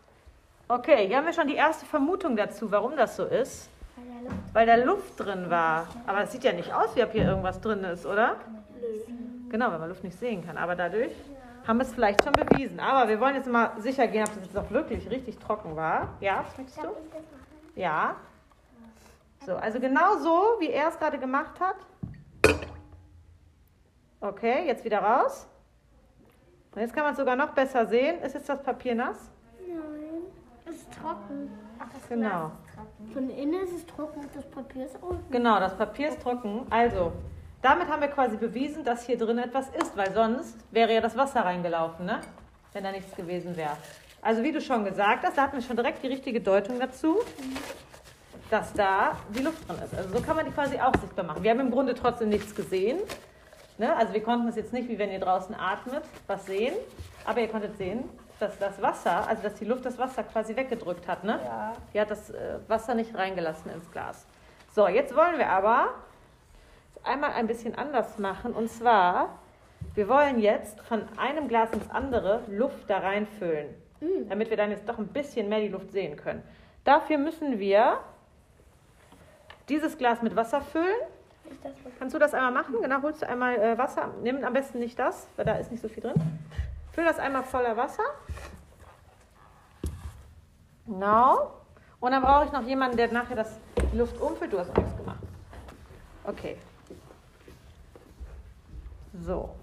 Okay, 0.68 1.06
hier 1.06 1.18
haben 1.18 1.26
wir 1.26 1.33
schon 1.33 1.47
die 1.47 1.54
erste 1.54 1.87
Vermutung 1.87 2.37
dazu, 2.37 2.73
warum 2.73 2.97
das 2.97 3.14
so 3.14 3.25
ist. 3.25 3.68
Weil 3.96 4.66
Weil 4.66 4.66
da 4.66 4.84
Luft 4.84 5.18
drin 5.18 5.50
war. 5.50 5.86
Aber 6.06 6.22
es 6.22 6.32
sieht 6.32 6.44
ja 6.44 6.52
nicht 6.52 6.72
aus, 6.72 6.94
wie 6.94 7.02
ob 7.02 7.12
hier 7.12 7.24
irgendwas 7.24 7.60
drin 7.60 7.84
ist, 7.84 8.06
oder? 8.06 8.36
Genau, 9.48 9.72
wenn 9.72 9.80
man 9.80 9.88
Luft 9.88 10.04
nicht 10.04 10.18
sehen 10.18 10.44
kann. 10.44 10.56
Aber 10.58 10.74
dadurch 10.74 11.12
haben 11.66 11.78
wir 11.78 11.84
es 11.84 11.92
vielleicht 11.92 12.22
schon 12.22 12.32
bewiesen. 12.32 12.78
Aber 12.80 13.08
wir 13.08 13.20
wollen 13.20 13.34
jetzt 13.34 13.48
mal 13.48 13.72
sicher 13.78 14.06
gehen, 14.06 14.24
ob 14.26 14.34
das 14.34 14.44
jetzt 14.44 14.56
auch 14.56 14.70
wirklich 14.70 15.08
richtig 15.10 15.38
trocken 15.38 15.76
war. 15.76 16.08
Ja, 16.20 16.44
was 16.46 16.56
möchtest 16.56 16.82
du? 16.82 16.88
Ja. 17.74 18.16
So, 19.44 19.56
also 19.56 19.80
genau 19.80 20.16
so, 20.18 20.56
wie 20.58 20.70
er 20.70 20.88
es 20.88 20.98
gerade 20.98 21.18
gemacht 21.18 21.58
hat. 21.60 21.76
Okay, 24.20 24.66
jetzt 24.66 24.84
wieder 24.84 24.98
raus. 24.98 25.46
Und 26.74 26.80
jetzt 26.80 26.94
kann 26.94 27.04
man 27.04 27.12
es 27.12 27.18
sogar 27.18 27.36
noch 27.36 27.50
besser 27.50 27.86
sehen. 27.86 28.20
Ist 28.22 28.34
jetzt 28.34 28.48
das 28.48 28.62
Papier 28.62 28.94
nass? 28.94 29.30
Nein. 29.66 30.22
Es 30.66 30.76
ist 30.76 30.92
trocken. 30.92 31.50
Ach, 31.78 31.86
das 31.92 32.08
Genau. 32.08 32.46
Ist 32.46 32.65
trocken. 32.76 33.12
Von 33.12 33.30
innen 33.30 33.62
ist 33.62 33.73
es 33.73 33.87
trocken 33.87 34.21
und 34.21 34.35
das 34.35 34.45
Papier 34.47 34.87
ist 34.87 34.97
unten. 35.00 35.30
Genau, 35.30 35.59
das 35.59 35.76
Papier 35.76 36.09
ist 36.09 36.21
trocken. 36.21 36.66
Also, 36.71 37.12
damit 37.62 37.88
haben 37.88 38.00
wir 38.00 38.09
quasi 38.09 38.37
bewiesen, 38.37 38.85
dass 38.85 39.06
hier 39.06 39.18
drin 39.18 39.38
etwas 39.38 39.68
ist, 39.71 39.97
weil 39.97 40.12
sonst 40.12 40.56
wäre 40.71 40.92
ja 40.95 41.00
das 41.00 41.16
Wasser 41.16 41.40
reingelaufen, 41.40 42.06
ne? 42.06 42.21
Wenn 42.73 42.85
da 42.85 42.92
nichts 42.92 43.14
gewesen 43.16 43.56
wäre. 43.56 43.76
Also, 44.23 44.42
wie 44.42 44.52
du 44.52 44.61
schon 44.61 44.85
gesagt 44.85 45.25
hast, 45.25 45.38
da 45.38 45.42
hatten 45.42 45.56
wir 45.56 45.62
schon 45.62 45.76
direkt 45.76 46.02
die 46.02 46.09
richtige 46.09 46.40
Deutung 46.40 46.78
dazu, 46.78 47.16
dass 48.50 48.73
da 48.73 49.16
die 49.35 49.42
Luft 49.42 49.68
drin 49.68 49.78
ist. 49.85 49.95
Also, 49.95 50.11
so 50.16 50.23
kann 50.23 50.37
man 50.37 50.45
die 50.45 50.52
quasi 50.52 50.78
auch 50.78 50.95
sichtbar 51.00 51.25
machen. 51.25 51.42
Wir 51.42 51.50
haben 51.50 51.61
im 51.61 51.71
Grunde 51.71 51.95
trotzdem 51.95 52.28
nichts 52.28 52.54
gesehen. 52.54 52.99
Ne? 53.78 53.95
Also, 53.97 54.12
wir 54.12 54.23
konnten 54.23 54.49
es 54.49 54.56
jetzt 54.56 54.73
nicht, 54.73 54.88
wie 54.88 54.99
wenn 54.99 55.11
ihr 55.11 55.21
draußen 55.21 55.54
atmet, 55.54 56.02
was 56.26 56.47
sehen. 56.47 56.75
Aber 57.25 57.40
ihr 57.40 57.49
konntet 57.49 57.76
sehen, 57.76 58.04
dass 58.38 58.59
das 58.59 58.81
Wasser, 58.83 59.26
also 59.28 59.43
dass 59.43 59.55
die 59.55 59.64
Luft 59.64 59.85
das 59.85 59.99
Wasser 59.99 60.23
quasi 60.23 60.57
weggedrückt 60.57 61.09
hat, 61.09 61.25
ne? 61.25 61.40
Ja. 61.45 61.73
Die 61.95 62.00
hat 62.00 62.11
das 62.11 62.31
äh, 62.31 62.59
Wasser 62.69 62.95
nicht 62.95 63.14
reingelassen 63.14 63.71
ins 63.73 63.90
Glas. 63.90 64.26
So, 64.75 64.88
jetzt 64.88 65.16
wollen 65.16 65.38
wir 65.38 65.49
aber 65.49 65.95
einmal 67.02 67.33
ein 67.33 67.47
bisschen 67.47 67.75
anders 67.76 68.19
machen. 68.19 68.52
Und 68.52 68.69
zwar, 68.69 69.38
wir 69.95 70.09
wollen 70.09 70.38
jetzt 70.38 70.81
von 70.83 71.02
einem 71.16 71.49
Glas 71.49 71.73
ins 71.73 71.88
andere 71.90 72.43
Luft 72.49 72.90
da 72.90 72.99
reinfüllen, 72.99 73.69
damit 74.28 74.50
wir 74.50 74.57
dann 74.57 74.71
jetzt 74.71 74.88
doch 74.88 74.99
ein 74.99 75.09
bisschen 75.09 75.49
mehr 75.49 75.61
die 75.61 75.69
Luft 75.69 75.93
sehen 75.93 76.16
können. 76.16 76.43
Dafür 76.85 77.19
müssen 77.19 77.59
wir 77.59 78.00
dieses 79.69 79.97
Glas 79.97 80.23
mit 80.23 80.37
Wasser 80.37 80.61
füllen. 80.61 80.87
Das? 81.62 81.73
Kannst 81.99 82.14
du 82.14 82.19
das 82.19 82.35
einmal 82.35 82.52
machen? 82.52 82.76
Genau, 82.83 83.02
holst 83.02 83.23
du 83.23 83.28
einmal 83.28 83.57
äh, 83.57 83.78
Wasser. 83.78 84.11
Nimm 84.23 84.45
am 84.45 84.52
besten 84.52 84.78
nicht 84.78 84.99
das, 84.99 85.26
weil 85.37 85.45
da 85.45 85.55
ist 85.55 85.71
nicht 85.71 85.81
so 85.81 85.88
viel 85.88 86.02
drin. 86.02 86.14
Füll 86.96 87.04
das 87.04 87.18
einmal 87.18 87.42
voller 87.42 87.76
Wasser. 87.76 88.04
Genau. 90.86 91.52
Und 92.00 92.12
dann 92.12 92.22
brauche 92.22 92.46
ich 92.46 92.52
noch 92.52 92.62
jemanden, 92.62 92.96
der 92.96 93.12
nachher 93.12 93.36
das, 93.36 93.58
die 93.92 93.98
Luft 93.98 94.18
umfüllt. 94.18 94.50
Du 94.50 94.58
hast 94.58 94.68
noch 94.68 94.78
nichts 94.78 94.96
gemacht. 94.96 95.18
Okay. 96.24 96.56
So. 99.12 99.54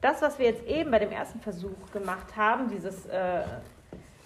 Das, 0.00 0.20
was 0.20 0.40
wir 0.40 0.46
jetzt 0.46 0.64
eben 0.64 0.90
bei 0.90 0.98
dem 0.98 1.12
ersten 1.12 1.38
Versuch 1.38 1.92
gemacht 1.92 2.36
haben, 2.36 2.68
dieses 2.68 3.06
äh, 3.06 3.44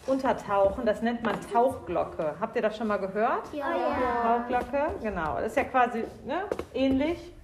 Untertauchen, 0.07 0.87
das 0.87 1.03
nennt 1.03 1.23
man 1.23 1.37
Tauchglocke. 1.53 2.37
Habt 2.41 2.57
ihr 2.57 2.63
das 2.63 2.75
schon 2.75 2.87
mal 2.87 2.97
gehört? 2.97 3.53
Ja. 3.53 3.67
Tauchglocke, 4.23 4.95
genau. 5.03 5.35
Das 5.35 5.49
ist 5.49 5.57
ja 5.59 5.65
quasi 5.65 6.05
ne, 6.25 6.45
ähnlich. 6.73 7.35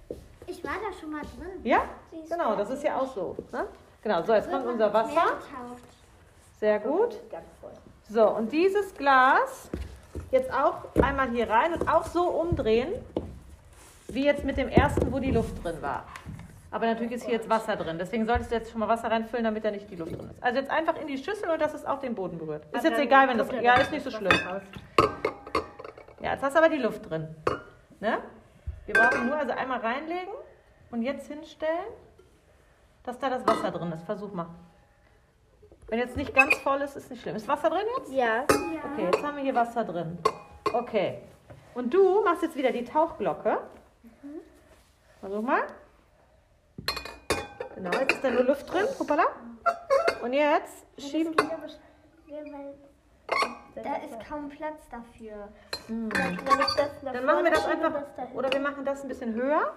Ich 0.47 0.63
war 0.63 0.73
da 0.73 0.97
schon 0.99 1.11
mal 1.11 1.21
drin. 1.21 1.61
Ja, 1.63 1.85
genau, 2.29 2.55
das 2.55 2.69
ist 2.69 2.83
ja 2.83 2.97
auch 2.99 3.13
so. 3.13 3.35
Ne? 3.51 3.67
Genau, 4.03 4.21
so, 4.23 4.33
jetzt 4.33 4.49
kommt 4.49 4.65
unser 4.65 4.93
Wasser. 4.93 5.23
Sehr 6.59 6.79
gut. 6.79 7.17
Ganz 7.31 7.45
voll. 7.59 7.71
So, 8.09 8.29
und 8.29 8.51
dieses 8.51 8.93
Glas 8.93 9.69
jetzt 10.31 10.53
auch 10.53 10.85
einmal 11.01 11.29
hier 11.29 11.49
rein 11.49 11.73
und 11.73 11.89
auch 11.89 12.05
so 12.05 12.23
umdrehen, 12.29 12.93
wie 14.07 14.25
jetzt 14.25 14.43
mit 14.43 14.57
dem 14.57 14.69
ersten, 14.69 15.11
wo 15.11 15.19
die 15.19 15.31
Luft 15.31 15.63
drin 15.63 15.81
war. 15.81 16.05
Aber 16.71 16.85
natürlich 16.87 17.13
ist 17.13 17.23
hier 17.23 17.35
jetzt 17.35 17.49
Wasser 17.49 17.75
drin. 17.75 17.97
Deswegen 17.97 18.25
solltest 18.25 18.51
du 18.51 18.55
jetzt 18.55 18.71
schon 18.71 18.79
mal 18.81 18.87
Wasser 18.87 19.09
reinfüllen, 19.09 19.45
damit 19.45 19.63
da 19.63 19.71
nicht 19.71 19.89
die 19.89 19.95
Luft 19.95 20.11
drin 20.11 20.29
ist. 20.29 20.43
Also 20.43 20.59
jetzt 20.59 20.69
einfach 20.69 20.95
in 20.99 21.07
die 21.07 21.17
Schüssel 21.17 21.49
und 21.49 21.59
dass 21.59 21.73
es 21.73 21.85
auch 21.85 21.99
den 21.99 22.13
Boden 22.13 22.37
berührt. 22.37 22.65
Ist 22.73 22.83
jetzt 22.83 22.99
egal, 22.99 23.27
wenn 23.29 23.37
das. 23.37 23.47
Ja, 23.61 23.75
ist 23.75 23.91
nicht 23.91 24.03
so 24.03 24.11
schlimm. 24.11 24.31
Ja, 26.21 26.33
jetzt 26.33 26.43
hast 26.43 26.53
du 26.53 26.59
aber 26.59 26.69
die 26.69 26.81
Luft 26.81 27.09
drin. 27.09 27.33
Ne? 27.99 28.17
Wir 28.85 28.93
brauchen 28.93 29.27
nur 29.27 29.37
also 29.37 29.51
einmal 29.53 29.79
reinlegen 29.79 30.33
und 30.91 31.01
jetzt 31.01 31.27
hinstellen, 31.27 31.87
dass 33.03 33.17
da 33.19 33.29
das 33.29 33.45
Wasser 33.47 33.71
drin 33.71 33.91
ist. 33.91 34.03
Versuch 34.03 34.31
mal. 34.31 34.47
Wenn 35.87 35.99
jetzt 35.99 36.17
nicht 36.17 36.33
ganz 36.33 36.55
voll 36.57 36.81
ist, 36.81 36.95
ist 36.95 37.11
nicht 37.11 37.21
schlimm. 37.21 37.35
Ist 37.35 37.47
Wasser 37.47 37.69
drin 37.69 37.85
jetzt? 37.97 38.11
Ja. 38.11 38.43
Okay, 38.43 39.05
jetzt 39.05 39.23
haben 39.23 39.37
wir 39.37 39.43
hier 39.43 39.55
Wasser 39.55 39.83
drin. 39.83 40.17
Okay. 40.73 41.21
Und 41.73 41.93
du 41.93 42.23
machst 42.23 42.41
jetzt 42.41 42.55
wieder 42.55 42.71
die 42.71 42.83
Tauchglocke. 42.83 43.59
Versuch 45.19 45.41
mal. 45.41 45.63
Genau, 47.75 47.91
jetzt 47.99 48.13
ist 48.13 48.23
da 48.23 48.31
nur 48.31 48.43
Luft 48.43 48.71
drin. 48.71 48.85
Hoppala. 48.99 49.25
Und 50.23 50.33
jetzt 50.33 50.85
schieben. 50.97 51.35
Da 53.75 53.95
ist 53.97 54.19
kaum 54.27 54.49
Platz 54.49 54.87
dafür. 54.89 55.49
Dann 55.87 57.25
machen 57.25 57.43
wir 57.43 57.51
das 57.51 57.65
einfach. 57.65 57.93
Oder 58.33 58.51
wir 58.51 58.59
machen 58.59 58.85
das 58.85 59.01
ein 59.03 59.07
bisschen 59.07 59.33
höher. 59.33 59.73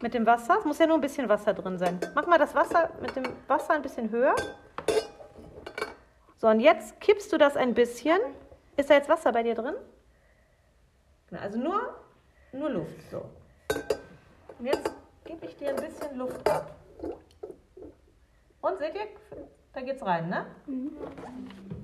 Mit 0.00 0.14
dem 0.14 0.26
Wasser. 0.26 0.58
Es 0.58 0.64
muss 0.64 0.78
ja 0.78 0.86
nur 0.86 0.96
ein 0.96 1.00
bisschen 1.00 1.28
Wasser 1.28 1.54
drin 1.54 1.78
sein. 1.78 1.98
Mach 2.14 2.26
mal 2.26 2.38
das 2.38 2.54
Wasser 2.54 2.90
mit 3.00 3.14
dem 3.14 3.24
Wasser 3.48 3.74
ein 3.74 3.82
bisschen 3.82 4.10
höher. 4.10 4.34
So, 6.38 6.48
und 6.48 6.60
jetzt 6.60 7.00
kippst 7.00 7.32
du 7.32 7.38
das 7.38 7.56
ein 7.56 7.74
bisschen. 7.74 8.18
Ist 8.76 8.90
da 8.90 8.94
jetzt 8.94 9.08
Wasser 9.08 9.32
bei 9.32 9.42
dir 9.42 9.54
drin? 9.54 9.74
Genau, 11.28 11.42
Also 11.42 11.58
nur, 11.58 11.94
nur 12.52 12.70
Luft. 12.70 13.10
So. 13.10 13.24
Und 14.58 14.66
jetzt 14.66 14.90
gebe 15.24 15.46
ich 15.46 15.56
dir 15.56 15.70
ein 15.70 15.76
bisschen 15.76 16.16
Luft 16.18 16.50
ab. 16.50 16.70
Und 18.60 18.78
seht 18.78 18.94
ihr, 18.94 19.06
da 19.72 19.80
geht's 19.80 20.04
rein, 20.04 20.28
ne? 20.28 20.46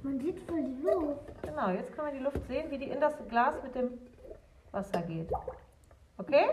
Man 0.09 0.21
sieht 0.21 0.41
voll 0.49 0.63
die 0.63 0.83
Luft. 0.83 1.43
Genau, 1.43 1.69
jetzt 1.69 1.93
können 1.93 2.07
wir 2.07 2.15
die 2.19 2.25
Luft 2.25 2.47
sehen, 2.49 2.71
wie 2.71 2.79
die 2.79 2.89
in 2.89 2.99
das 2.99 3.13
Glas 3.29 3.63
mit 3.63 3.75
dem 3.75 3.91
Wasser 4.71 5.03
geht. 5.03 5.31
Okay? 6.17 6.47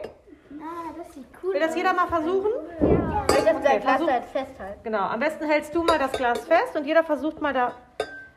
Ah, 0.59 0.91
das 0.97 1.13
sieht 1.13 1.25
cool 1.41 1.53
Will 1.53 1.61
das 1.61 1.73
jeder 1.73 1.93
mal 1.93 2.07
versuchen? 2.07 2.51
Ja. 2.81 3.25
Ich 3.29 3.45
das 3.45 3.55
Okay, 3.55 3.79
Glas 3.79 4.01
halt 4.01 4.25
festhalten. 4.25 4.83
Genau, 4.83 4.99
am 4.99 5.19
besten 5.21 5.45
hältst 5.45 5.73
du 5.73 5.83
mal 5.83 5.97
das 5.97 6.11
Glas 6.11 6.39
fest 6.39 6.75
und 6.75 6.85
jeder 6.85 7.05
versucht 7.05 7.39
mal 7.39 7.53
da. 7.53 7.71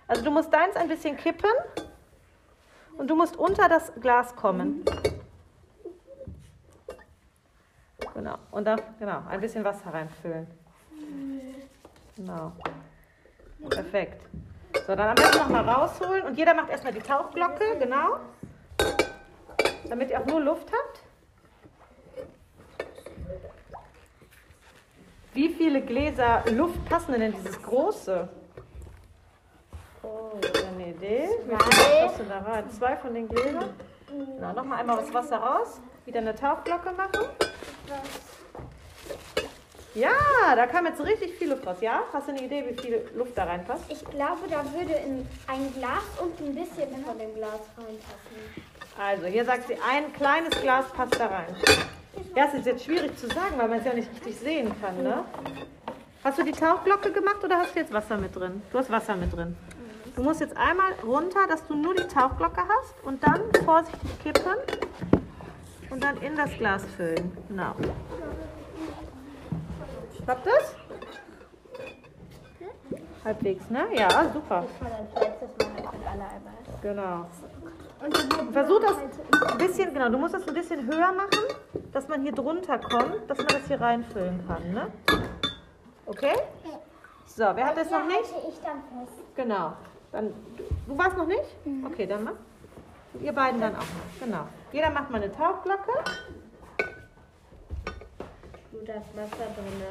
Also 0.07 0.23
du 0.23 0.31
musst 0.31 0.53
deins 0.55 0.77
ein 0.77 0.87
bisschen 0.87 1.17
kippen 1.17 1.51
und 2.97 3.11
du 3.11 3.17
musst 3.17 3.37
unter 3.37 3.69
das 3.69 3.93
Glas 4.01 4.37
kommen. 4.37 4.85
Genau, 8.15 8.37
und 8.53 8.65
dann 8.65 8.81
genau, 9.01 9.23
ein 9.29 9.41
bisschen 9.41 9.65
Wasser 9.65 9.93
reinfüllen. 9.93 10.47
Genau. 12.17 12.53
Perfekt. 13.69 14.23
So, 14.89 14.97
dann 14.97 15.09
am 15.11 15.17
besten 15.17 15.37
nochmal 15.37 15.69
rausholen 15.69 16.23
und 16.23 16.39
jeder 16.39 16.55
macht 16.55 16.71
erstmal 16.71 16.95
die 16.95 17.03
Tauchglocke, 17.03 17.77
genau. 17.79 18.21
Damit 19.87 20.11
ihr 20.11 20.19
auch 20.19 20.25
nur 20.25 20.41
Luft 20.41 20.67
habt. 20.73 21.03
Wie 25.35 25.51
viele 25.51 25.83
Gläser 25.83 26.43
Luft 26.53 26.83
passen 26.87 27.13
denn 27.13 27.21
in 27.21 27.33
dieses 27.33 27.63
große? 27.63 28.31
Oh, 30.03 30.41
eine 30.73 30.89
Idee. 30.89 31.29
Wie 31.45 32.25
da 32.27 32.39
rein? 32.39 32.71
Zwei 32.71 32.97
von 32.97 33.13
den 33.13 33.29
Gläsern. 33.29 33.69
Genau, 34.07 34.55
nochmal 34.55 34.81
einmal 34.81 34.97
das 34.97 35.13
Wasser 35.13 35.37
raus. 35.37 35.83
Wieder 36.07 36.21
eine 36.21 36.35
Tauchglocke 36.35 36.93
machen. 36.93 37.27
Ja, 39.99 40.55
da 40.55 40.67
kam 40.67 40.87
jetzt 40.87 41.01
richtig 41.05 41.35
viel 41.35 41.51
Luft 41.51 41.67
raus. 41.67 41.79
Ja? 41.81 42.05
Hast 42.13 42.29
du 42.29 42.33
eine 42.33 42.43
Idee, 42.43 42.65
wie 42.69 42.81
viel 42.81 43.11
Luft 43.17 43.37
da 43.37 43.45
reinpasst? 43.45 43.83
Ich 43.89 44.05
glaube, 44.05 44.43
da 44.49 44.65
würde 44.73 44.93
in 44.93 45.27
ein 45.49 45.75
Glas 45.75 46.05
und 46.21 46.39
ein 46.41 46.55
bisschen 46.55 47.05
von 47.05 47.19
dem 47.19 47.35
Glas 47.35 47.61
reinpassen. 47.77 48.63
Also, 48.97 49.27
hier 49.27 49.45
sagt 49.45 49.67
sie, 49.67 49.75
ein 49.75 50.13
kleines 50.13 50.51
Glas 50.61 50.87
passt 50.93 51.19
da 51.19 51.27
rein. 51.27 51.57
Ja, 52.37 52.47
es 52.47 52.55
ist 52.55 52.67
jetzt 52.67 52.85
schwierig 52.85 53.17
zu 53.19 53.27
sagen, 53.27 53.55
weil 53.57 53.69
man 53.69 53.79
es 53.79 53.85
ja 53.85 53.93
nicht 53.93 54.09
richtig 54.13 54.39
sehen 54.39 54.73
kann, 54.81 55.03
ne? 55.03 55.25
Hast 56.23 56.39
du 56.39 56.45
die 56.45 56.53
Tauchglocke 56.53 57.11
gemacht 57.11 57.43
oder 57.43 57.59
hast 57.59 57.75
du 57.75 57.81
jetzt 57.81 57.93
Wasser 57.93 58.19
mit 58.19 58.35
drin? 58.35 58.63
Du 58.71 58.79
hast 58.79 58.91
Wasser 58.91 59.17
mit 59.17 59.33
drin. 59.33 59.57
Du 60.15 60.23
musst 60.23 60.41
jetzt 60.41 60.57
einmal 60.57 60.93
runter, 61.05 61.47
dass 61.49 61.67
du 61.67 61.75
nur 61.75 61.95
die 61.95 62.07
Tauchglocke 62.07 62.63
hast 62.63 62.95
und 63.05 63.23
dann 63.23 63.41
vorsichtig 63.65 64.11
kippen 64.23 64.57
und 65.91 66.03
dann 66.03 66.17
in 66.19 66.37
das 66.37 66.53
Glas 66.55 66.85
füllen. 66.97 67.37
Genau. 67.49 67.75
Klappt 70.29 70.47
das? 70.47 70.75
Halbwegs, 73.25 73.71
ne? 73.71 73.87
Ja, 73.95 74.31
super. 74.31 74.67
Einmal. 76.05 76.53
Genau. 76.83 77.27
Und 78.05 78.53
Versuch 78.53 78.79
das 78.79 79.53
ein 79.53 79.57
bisschen, 79.57 79.95
genau, 79.95 80.11
du 80.11 80.19
musst 80.19 80.35
das 80.35 80.47
ein 80.47 80.53
bisschen 80.53 80.87
höher 80.87 81.13
machen, 81.13 81.45
dass 81.95 82.09
man 82.09 82.21
hier 82.21 82.33
drunter 82.33 82.79
kommt, 82.79 83.23
dass 83.27 83.39
man 83.39 83.47
das 83.47 83.67
hier 83.69 83.81
reinfüllen 83.81 84.47
kann, 84.47 84.71
ne? 84.71 84.89
Okay? 86.05 86.35
So, 87.25 87.45
wer 87.55 87.65
hat 87.65 87.79
das 87.79 87.91
noch 87.91 88.05
nicht? 88.05 88.21
ich 88.21 88.61
dann 88.61 88.83
fest. 88.83 89.19
Genau. 89.35 89.73
Dann 90.13 90.35
Du 90.87 90.99
warst 90.99 91.17
noch 91.17 91.27
nicht? 91.27 91.57
Okay, 91.87 92.07
dann 92.07 92.25
mach. 92.25 92.35
Ihr 93.23 93.33
beiden 93.33 93.63
dann 93.63 93.77
auch 93.77 93.79
noch. 93.79 94.21
Genau. 94.21 94.47
Jeder 94.73 94.91
macht 94.91 95.09
mal 95.09 95.23
eine 95.23 95.33
Tauchglocke. 95.33 95.93
Du, 98.79 98.85
das 98.85 99.05
Wasser 99.15 99.47
drin. 99.55 99.83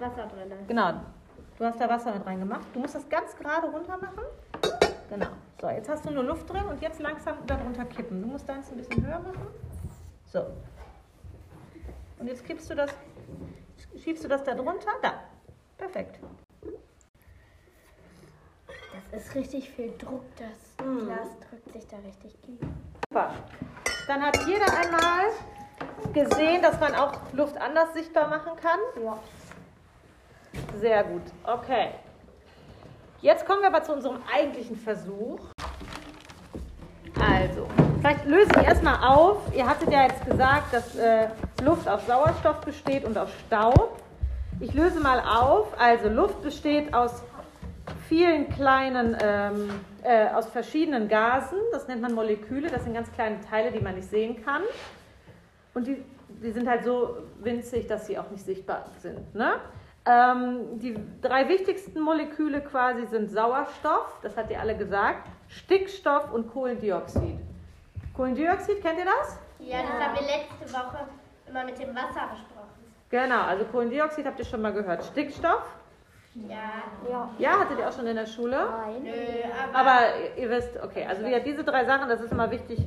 Wasser 0.10 0.26
drin. 0.28 0.52
Genau. 0.66 0.92
Du 1.58 1.64
hast 1.64 1.80
da 1.80 1.88
Wasser 1.88 2.14
mit 2.14 2.26
reingemacht. 2.26 2.66
Du 2.72 2.80
musst 2.80 2.94
das 2.94 3.08
ganz 3.08 3.36
gerade 3.36 3.68
runter 3.68 3.96
machen. 3.98 4.24
Genau. 5.10 5.26
So, 5.60 5.68
jetzt 5.68 5.88
hast 5.88 6.04
du 6.06 6.10
nur 6.10 6.24
Luft 6.24 6.48
drin 6.50 6.64
und 6.64 6.80
jetzt 6.80 7.00
langsam 7.00 7.36
darunter 7.46 7.84
kippen. 7.84 8.22
Du 8.22 8.28
musst 8.28 8.48
deins 8.48 8.70
ein 8.70 8.78
bisschen 8.78 9.06
höher 9.06 9.18
machen. 9.20 9.46
So. 10.26 10.46
Und 12.18 12.26
jetzt 12.28 12.44
kippst 12.44 12.70
du 12.70 12.74
das, 12.74 12.90
schiebst 14.02 14.24
du 14.24 14.28
das 14.28 14.42
da 14.44 14.54
drunter. 14.54 14.90
Da. 15.02 15.14
Perfekt. 15.76 16.18
Das 19.10 19.22
ist 19.24 19.34
richtig 19.34 19.70
viel 19.70 19.96
Druck. 19.98 20.22
Das 20.36 20.86
Mhm. 20.86 21.04
Glas 21.06 21.28
drückt 21.48 21.72
sich 21.72 21.86
da 21.86 21.96
richtig 21.98 22.40
gegen. 22.42 22.74
Super. 23.08 23.30
Dann 24.08 24.22
hat 24.22 24.36
jeder 24.46 24.66
einmal 24.76 25.26
gesehen, 26.12 26.62
dass 26.62 26.78
man 26.80 26.94
auch 26.94 27.12
Luft 27.32 27.56
anders 27.60 27.92
sichtbar 27.94 28.28
machen 28.28 28.52
kann. 28.60 28.78
Ja. 29.02 29.18
Sehr 30.80 31.04
gut. 31.04 31.22
Okay. 31.44 31.88
Jetzt 33.20 33.46
kommen 33.46 33.60
wir 33.60 33.68
aber 33.68 33.82
zu 33.84 33.92
unserem 33.92 34.18
eigentlichen 34.34 34.76
Versuch. 34.76 35.38
Also, 37.20 37.68
vielleicht 38.00 38.24
löse 38.26 38.50
ich 38.60 38.66
erstmal 38.66 38.98
auf. 39.04 39.38
Ihr 39.54 39.66
hattet 39.66 39.92
ja 39.92 40.02
jetzt 40.02 40.24
gesagt, 40.26 40.74
dass 40.74 40.96
äh, 40.96 41.28
Luft 41.62 41.88
aus 41.88 42.04
Sauerstoff 42.06 42.60
besteht 42.62 43.04
und 43.04 43.16
aus 43.16 43.28
Staub. 43.46 44.00
Ich 44.60 44.74
löse 44.74 44.98
mal 44.98 45.20
auf. 45.20 45.68
Also, 45.78 46.08
Luft 46.08 46.42
besteht 46.42 46.92
aus 46.92 47.22
vielen 48.08 48.48
kleinen, 48.50 49.16
ähm, 49.22 49.70
äh, 50.02 50.28
aus 50.28 50.48
verschiedenen 50.48 51.08
Gasen. 51.08 51.58
Das 51.70 51.86
nennt 51.86 52.02
man 52.02 52.14
Moleküle. 52.14 52.70
Das 52.70 52.82
sind 52.84 52.94
ganz 52.94 53.10
kleine 53.12 53.40
Teile, 53.48 53.70
die 53.70 53.80
man 53.80 53.94
nicht 53.94 54.10
sehen 54.10 54.44
kann. 54.44 54.62
Und 55.74 55.86
die, 55.86 56.04
die 56.42 56.50
sind 56.50 56.68
halt 56.68 56.84
so 56.84 57.16
winzig, 57.40 57.86
dass 57.86 58.06
sie 58.06 58.18
auch 58.18 58.30
nicht 58.30 58.44
sichtbar 58.44 58.84
sind. 58.98 59.34
Ne? 59.34 59.54
Ähm, 60.04 60.78
die 60.80 60.96
drei 61.20 61.48
wichtigsten 61.48 62.00
Moleküle 62.00 62.60
quasi 62.60 63.06
sind 63.06 63.30
Sauerstoff, 63.30 64.18
das 64.22 64.36
hat 64.36 64.50
ihr 64.50 64.60
alle 64.60 64.76
gesagt, 64.76 65.28
Stickstoff 65.48 66.32
und 66.32 66.52
Kohlendioxid. 66.52 67.38
Kohlendioxid, 68.14 68.82
kennt 68.82 68.98
ihr 68.98 69.04
das? 69.04 69.38
Ja, 69.60 69.78
das 69.82 69.90
haben 69.92 70.14
wir 70.14 70.22
letzte 70.22 70.74
Woche 70.76 71.06
immer 71.48 71.64
mit 71.64 71.78
dem 71.78 71.94
Wasser 71.94 72.28
besprochen. 72.30 72.68
Genau, 73.10 73.42
also 73.42 73.64
Kohlendioxid 73.66 74.26
habt 74.26 74.38
ihr 74.38 74.44
schon 74.44 74.60
mal 74.62 74.72
gehört. 74.72 75.04
Stickstoff, 75.04 75.62
Ja. 76.34 76.82
Ja. 77.08 77.28
ja, 77.38 77.60
hattet 77.60 77.78
ihr 77.78 77.88
auch 77.88 77.92
schon 77.92 78.06
in 78.06 78.16
der 78.16 78.26
Schule? 78.26 78.56
Nein. 78.70 79.02
Nö, 79.02 79.10
aber. 79.70 79.78
Aber 79.78 79.98
ihr- 80.36 80.48
wisst, 80.50 80.82
okay, 80.82 81.06
also 81.06 81.24
wieder 81.24 81.40
diese 81.40 81.62
drei 81.62 81.84
Sachen, 81.84 82.08
das 82.08 82.20
ist 82.22 82.32
immer 82.32 82.50
wichtig, 82.50 82.80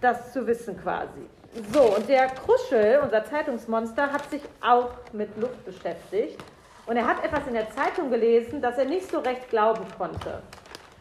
das 0.00 0.32
zu 0.32 0.46
wissen 0.46 0.78
quasi. 0.80 1.26
So, 1.72 1.96
und 1.96 2.08
der 2.08 2.28
Kruschel, 2.28 3.00
unser 3.02 3.24
Zeitungsmonster, 3.24 4.12
hat 4.12 4.30
sich 4.30 4.42
auch 4.60 4.90
mit 5.12 5.36
Luft 5.36 5.64
beschäftigt. 5.64 6.38
Und 6.86 6.96
er 6.96 7.06
hat 7.06 7.24
etwas 7.24 7.46
in 7.48 7.54
der 7.54 7.68
Zeitung 7.70 8.10
gelesen, 8.10 8.62
das 8.62 8.78
er 8.78 8.84
nicht 8.84 9.10
so 9.10 9.18
recht 9.18 9.48
glauben 9.50 9.84
konnte. 9.98 10.42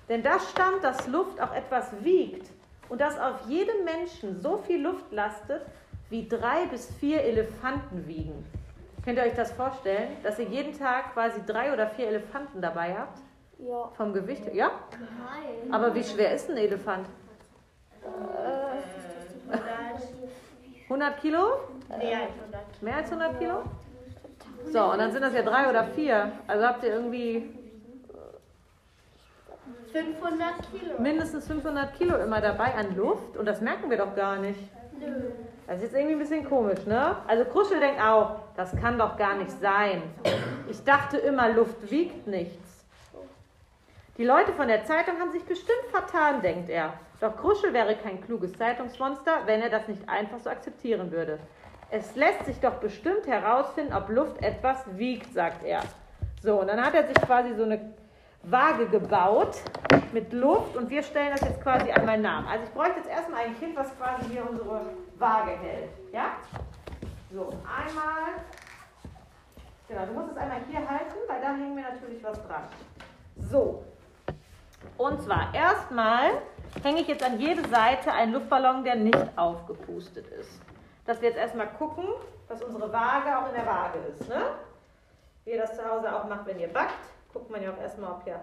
Denn 0.08 0.24
da 0.24 0.39
stand, 0.39 0.84
dass 0.84 1.08
Luft 1.08 1.39
auch 1.39 1.53
etwas 1.53 1.91
wiegt 2.03 2.50
und 2.89 3.00
dass 3.00 3.20
auf 3.20 3.48
jedem 3.48 3.86
Menschen 3.86 4.41
so 4.41 4.58
viel 4.58 4.82
Luft 4.82 5.12
lastet, 5.12 5.62
wie 6.10 6.27
drei 6.27 6.65
bis 6.65 6.91
vier 7.00 7.22
Elefanten 7.22 8.08
wiegen. 8.08 8.44
Könnt 9.06 9.20
ihr 9.20 9.25
euch 9.25 9.36
das 9.36 9.51
vorstellen, 9.51 10.18
dass 10.24 10.39
ihr 10.39 10.46
jeden 10.46 10.77
Tag 10.77 11.13
quasi 11.13 11.41
drei 11.46 11.72
oder 11.72 11.88
vier 11.88 12.08
Elefanten 12.08 12.60
dabei 12.60 12.96
habt? 12.98 13.20
Ja. 13.60 13.89
Vom 13.96 14.13
Gewicht 14.13 14.46
her? 14.46 14.56
Ja? 14.56 14.72
Nein. 14.91 15.72
Aber 15.72 15.94
wie 15.94 16.03
schwer 16.03 16.34
ist 16.34 16.50
ein 16.50 16.58
Elefant? 16.58 17.08
100 20.89 21.22
Kilo? 21.22 21.39
Mehr 21.88 22.21
als 22.21 22.32
100. 22.41 22.82
Mehr 22.82 22.95
als 22.95 23.12
100 23.12 23.39
Kilo? 23.39 23.63
So, 24.71 24.91
und 24.91 24.97
dann 24.97 25.12
sind 25.12 25.21
das 25.21 25.34
ja 25.34 25.43
drei 25.43 25.69
oder 25.69 25.84
vier. 25.86 26.32
Also 26.47 26.65
habt 26.65 26.84
ihr 26.84 26.93
irgendwie 26.93 27.49
500 29.91 30.71
Kilo. 30.71 30.99
mindestens 30.99 31.47
500 31.47 31.93
Kilo 31.95 32.17
immer 32.17 32.41
dabei 32.41 32.75
an 32.75 32.95
Luft 32.95 33.38
und 33.38 33.45
das 33.45 33.62
merken 33.62 33.89
wir 33.89 33.97
doch 33.97 34.15
gar 34.15 34.38
nicht. 34.38 34.60
Nö. 34.99 35.32
Das 35.67 35.78
ist 35.78 35.84
jetzt 35.84 35.93
irgendwie 35.93 36.13
ein 36.13 36.19
bisschen 36.19 36.45
komisch, 36.45 36.86
ne? 36.86 37.15
Also 37.28 37.45
Kruschel 37.45 37.80
denkt 37.80 38.02
auch, 38.02 38.38
das 38.56 38.75
kann 38.75 38.97
doch 38.97 39.17
gar 39.17 39.36
nicht 39.36 39.52
sein. 39.52 40.02
Ich 40.67 40.84
dachte 40.84 41.17
immer, 41.17 41.49
Luft 41.49 41.89
wiegt 41.91 42.28
nichts. 42.28 42.68
Die 44.19 44.25
Leute 44.25 44.51
von 44.51 44.67
der 44.67 44.84
Zeitung 44.84 45.17
haben 45.17 45.32
sich 45.32 45.45
bestimmt 45.45 45.86
vertan, 45.91 46.41
denkt 46.41 46.69
er. 46.69 46.93
Doch 47.21 47.38
Kruschel 47.38 47.71
wäre 47.71 47.95
kein 47.95 48.19
kluges 48.19 48.51
Zeitungsmonster, 48.51 49.43
wenn 49.45 49.62
er 49.62 49.69
das 49.69 49.88
nicht 49.88 50.10
einfach 50.10 50.39
so 50.39 50.49
akzeptieren 50.49 51.10
würde. 51.10 51.39
Es 51.89 52.17
lässt 52.17 52.45
sich 52.45 52.60
doch 52.60 52.73
bestimmt 52.82 53.27
herausfinden, 53.27 53.93
ob 53.93 54.10
Luft 54.10 54.43
etwas 54.43 54.79
wiegt, 54.97 55.34
sagt 55.34 55.63
er. 55.63 55.84
So, 56.43 56.60
und 56.60 56.67
dann 56.67 56.84
hat 56.84 56.95
er 56.95 57.08
sich 57.08 57.15
quasi 57.15 57.55
so 57.55 57.63
eine 57.63 57.93
Waage 58.43 58.88
gebaut 58.88 59.55
mit 60.12 60.34
Luft 60.34 60.75
und 60.75 60.89
wir 60.89 61.01
stellen 61.01 61.32
das 61.32 61.39
jetzt 61.39 61.62
quasi 61.62 61.89
einmal 61.89 62.17
nach. 62.17 62.45
Also 62.45 62.65
ich 62.65 62.71
bräuchte 62.71 62.97
jetzt 62.97 63.10
erstmal 63.10 63.45
ein 63.45 63.58
Kind, 63.58 63.77
was 63.77 63.97
quasi 63.97 64.32
hier 64.32 64.45
unsere 64.49 64.82
Waage 65.17 65.51
hält. 65.51 65.91
Ja? 66.12 66.36
So, 67.32 67.53
einmal. 67.63 68.34
Genau, 69.88 70.05
du 70.05 70.12
musst 70.12 70.32
es 70.32 70.38
einmal 70.38 70.60
hier 70.69 70.79
halten, 70.79 71.15
weil 71.25 71.39
da 71.39 71.53
hängen 71.53 71.77
wir 71.77 71.84
natürlich 71.84 72.21
was 72.21 72.45
dran. 72.45 72.63
So. 73.49 73.86
Und 74.98 75.22
zwar 75.22 75.54
erstmal 75.54 76.32
hänge 76.84 77.02
ich 77.02 77.08
jetzt 77.08 77.24
an 77.24 77.39
jede 77.39 77.68
Seite 77.70 78.12
einen 78.12 78.34
Luftballon, 78.34 78.84
der 78.84 78.96
nicht 78.96 79.38
aufgepustet 79.38 80.28
ist. 80.28 80.62
Dass 81.06 81.22
wir 81.22 81.30
jetzt 81.30 81.38
erstmal 81.38 81.68
gucken, 81.68 82.06
dass 82.48 82.62
unsere 82.62 82.92
Waage 82.92 83.38
auch 83.38 83.48
in 83.50 83.56
der 83.56 83.65
Waage 83.65 84.00
ist. 84.00 84.28
Ne? 84.28 84.42
Wie 85.46 85.52
ihr 85.52 85.62
das 85.62 85.76
zu 85.76 85.89
Hause 85.89 86.13
auch 86.13 86.26
macht, 86.26 86.46
wenn 86.46 86.60
ihr 86.60 86.68
backt, 86.72 86.94
guckt 87.34 87.50
man 87.50 87.62
ja 87.63 87.72
auch 87.72 87.78
erstmal, 87.82 88.12
ob 88.12 88.24
hier 88.24 88.39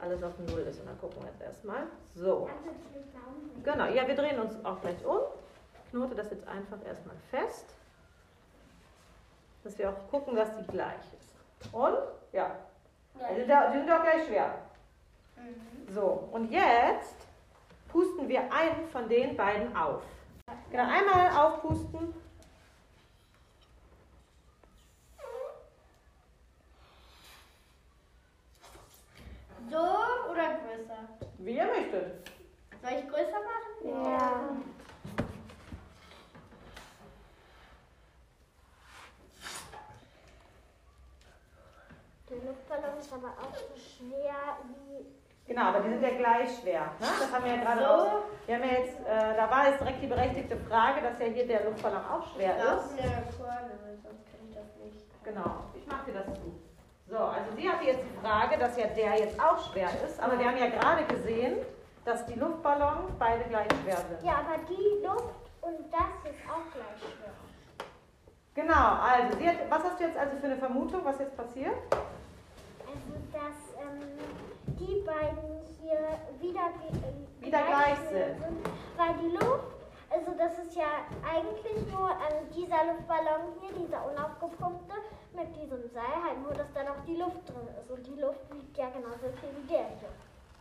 alles 0.00 0.22
auf 0.22 0.32
Null 0.38 0.60
ist. 0.60 0.80
Und 0.80 0.86
dann 0.86 0.98
gucken 1.00 1.22
wir 1.22 1.28
jetzt 1.30 1.40
erstmal. 1.42 1.84
So. 2.14 2.48
Genau, 3.64 3.84
ja, 3.86 4.06
wir 4.06 4.14
drehen 4.16 4.40
uns 4.40 4.64
auch 4.64 4.80
gleich 4.80 5.04
um. 5.04 5.18
Ich 5.84 5.90
knote 5.90 6.14
das 6.14 6.30
jetzt 6.30 6.46
einfach 6.48 6.78
erstmal 6.86 7.16
fest. 7.30 7.66
Dass 9.64 9.78
wir 9.78 9.90
auch 9.90 10.10
gucken, 10.10 10.36
dass 10.36 10.54
die 10.56 10.66
gleich 10.66 11.00
ist. 11.18 11.72
Und? 11.72 11.96
Ja. 12.32 12.50
Die 13.30 13.36
sind, 13.40 13.48
ja- 13.48 13.70
die 13.70 13.78
sind 13.78 13.90
auch 13.90 14.02
gleich 14.02 14.26
schwer. 14.26 14.54
So, 15.94 16.28
und 16.32 16.50
jetzt 16.50 17.14
pusten 17.88 18.28
wir 18.28 18.52
einen 18.52 18.86
von 18.88 19.08
den 19.08 19.36
beiden 19.36 19.74
auf. 19.76 20.02
Genau, 20.70 20.84
einmal 20.84 21.30
aufpusten. 21.30 22.14
So 29.70 29.78
oder 30.30 30.54
größer? 30.54 31.08
Wie 31.38 31.56
ihr 31.56 31.66
möchtet. 31.66 32.30
Soll 32.82 32.92
ich 32.98 33.08
größer 33.08 33.32
machen? 33.32 34.02
Ja. 34.04 34.56
Der 42.28 42.36
Luftballon 42.44 42.98
ist 42.98 43.12
aber 43.12 43.28
auch 43.28 43.54
so 43.54 43.76
schwer 43.76 44.58
wie. 44.68 45.25
Genau, 45.46 45.62
aber 45.62 45.80
die 45.80 45.90
sind 45.90 46.02
ja 46.02 46.10
gleich 46.10 46.58
schwer. 46.60 46.80
Ne? 46.98 47.06
Das 47.20 47.32
haben 47.32 47.44
wir 47.44 47.54
ja 47.54 47.62
gerade 47.62 47.80
So. 47.80 47.86
aus. 47.86 48.08
Wir 48.46 48.54
haben 48.56 48.62
ja 48.64 48.78
jetzt, 48.80 48.98
äh, 49.00 49.36
da 49.36 49.50
war 49.50 49.68
jetzt 49.68 49.80
direkt 49.80 50.02
die 50.02 50.06
berechtigte 50.08 50.56
Frage, 50.68 51.00
dass 51.02 51.18
ja 51.20 51.26
hier 51.26 51.46
der 51.46 51.64
Luftballon 51.64 51.98
auch 52.04 52.26
schwer 52.34 52.54
Ich 52.56 52.62
ist. 52.64 53.36
Kurve, 53.38 53.70
weil 53.84 53.96
sonst 54.02 54.26
kann 54.26 54.40
ich 54.48 54.54
das 54.54 54.66
nicht. 54.82 55.24
Genau, 55.24 55.64
ich 55.74 55.86
mache 55.86 56.06
dir 56.10 56.14
das 56.18 56.26
zu. 56.34 56.52
So, 57.08 57.18
also 57.18 57.52
sie 57.56 57.68
hatte 57.70 57.84
jetzt 57.84 58.02
die 58.02 58.26
Frage, 58.26 58.58
dass 58.58 58.76
ja 58.76 58.86
der 58.88 59.18
jetzt 59.20 59.40
auch 59.40 59.70
schwer 59.72 59.88
ist, 60.04 60.18
aber 60.20 60.36
wir 60.38 60.46
haben 60.46 60.56
ja 60.58 60.66
gerade 60.68 61.04
gesehen, 61.04 61.58
dass 62.04 62.26
die 62.26 62.34
Luftballons 62.34 63.12
beide 63.18 63.44
gleich 63.44 63.68
schwer 63.84 63.96
sind. 64.08 64.24
Ja, 64.26 64.34
aber 64.42 64.58
die 64.68 65.04
Luft 65.06 65.34
und 65.60 65.78
das 65.92 66.30
ist 66.32 66.40
auch 66.50 66.66
gleich 66.72 66.98
schwer. 66.98 67.32
Genau, 68.54 68.98
also 69.00 69.38
sie 69.38 69.48
hat, 69.48 69.56
was 69.68 69.84
hast 69.84 70.00
du 70.00 70.04
jetzt 70.04 70.16
also 70.16 70.36
für 70.38 70.46
eine 70.46 70.56
Vermutung, 70.56 71.04
was 71.04 71.18
jetzt 71.20 71.36
passiert? 71.36 71.76
Also, 71.92 73.12
dass 73.32 73.82
ähm, 73.82 74.18
die 74.66 75.02
beiden 75.06 75.60
hier 75.80 76.18
wieder, 76.40 76.68
ge- 76.80 76.98
äh, 76.98 77.46
Wieder 77.46 77.62
gleich 77.62 77.98
sind. 78.10 78.42
Weil 78.96 79.14
die 79.22 79.36
Luft, 79.36 79.76
also 80.10 80.32
das 80.36 80.58
ist 80.58 80.74
ja 80.76 81.06
eigentlich 81.22 81.86
nur 81.92 82.10
ähm, 82.10 82.48
dieser 82.54 82.84
Luftballon 82.92 83.52
hier, 83.60 83.72
dieser 83.86 84.04
unaufgepumpte, 84.10 84.94
mit 85.34 85.54
diesem 85.54 85.88
Seil, 85.90 86.16
halt 86.24 86.42
nur, 86.42 86.52
dass 86.54 86.72
da 86.74 86.82
noch 86.84 87.04
die 87.06 87.16
Luft 87.16 87.46
drin 87.48 87.68
ist. 87.80 87.90
Und 87.90 88.06
die 88.06 88.20
Luft 88.20 88.40
wiegt 88.52 88.76
ja 88.76 88.86
genauso 88.90 89.28
viel 89.40 89.50
wie 89.62 89.66
der 89.68 89.84
hier. 90.00 90.08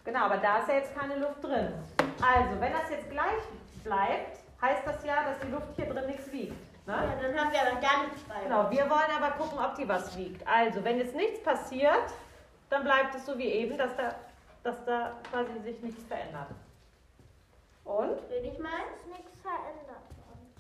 Genau, 0.04 0.26
aber 0.26 0.38
da 0.38 0.60
ist 0.60 0.68
ja 0.70 0.76
jetzt 0.76 0.96
keine 0.96 1.16
Luft 1.16 1.42
drin. 1.44 1.74
Also, 2.22 2.60
wenn 2.62 2.74
das 2.74 2.90
jetzt 2.92 3.10
gleich 3.10 3.42
bleibt, 3.84 4.38
heißt 4.62 4.82
das 4.86 5.04
ja, 5.06 5.24
dass 5.24 5.40
die 5.40 5.52
Luft 5.52 5.68
hier 5.76 5.86
drin 5.88 6.06
nichts 6.08 6.32
wiegt. 6.32 6.54
Ne? 6.86 6.94
Ja, 6.94 7.16
dann 7.20 7.40
haben 7.40 7.52
wir 7.52 7.62
aber 7.62 7.82
gar 7.82 8.04
nichts 8.04 8.22
bei. 8.28 8.44
Genau, 8.44 8.70
wir 8.70 8.88
wollen 8.90 9.12
aber 9.18 9.32
gucken, 9.38 9.58
ob 9.58 9.74
die 9.76 9.88
was 9.90 10.16
wiegt. 10.18 10.46
Also, 10.48 10.84
wenn 10.84 10.98
jetzt 11.00 11.16
nichts 11.16 11.42
passiert, 11.42 12.04
dann 12.70 12.84
bleibt 12.84 13.16
es 13.16 13.26
so 13.26 13.38
wie 13.38 13.48
eben, 13.48 13.78
dass 13.78 13.96
da 13.96 14.16
dass 14.66 14.84
da 14.84 15.12
quasi 15.32 15.60
sich 15.64 15.80
nichts 15.82 16.04
verändert. 16.06 16.50
Und? 17.86 18.18
Will 18.30 18.46
ich 18.52 18.58
mal? 18.58 18.82
ist 18.96 19.08
nichts 19.08 19.32
verändert 19.42 20.06
worden. 20.26 20.54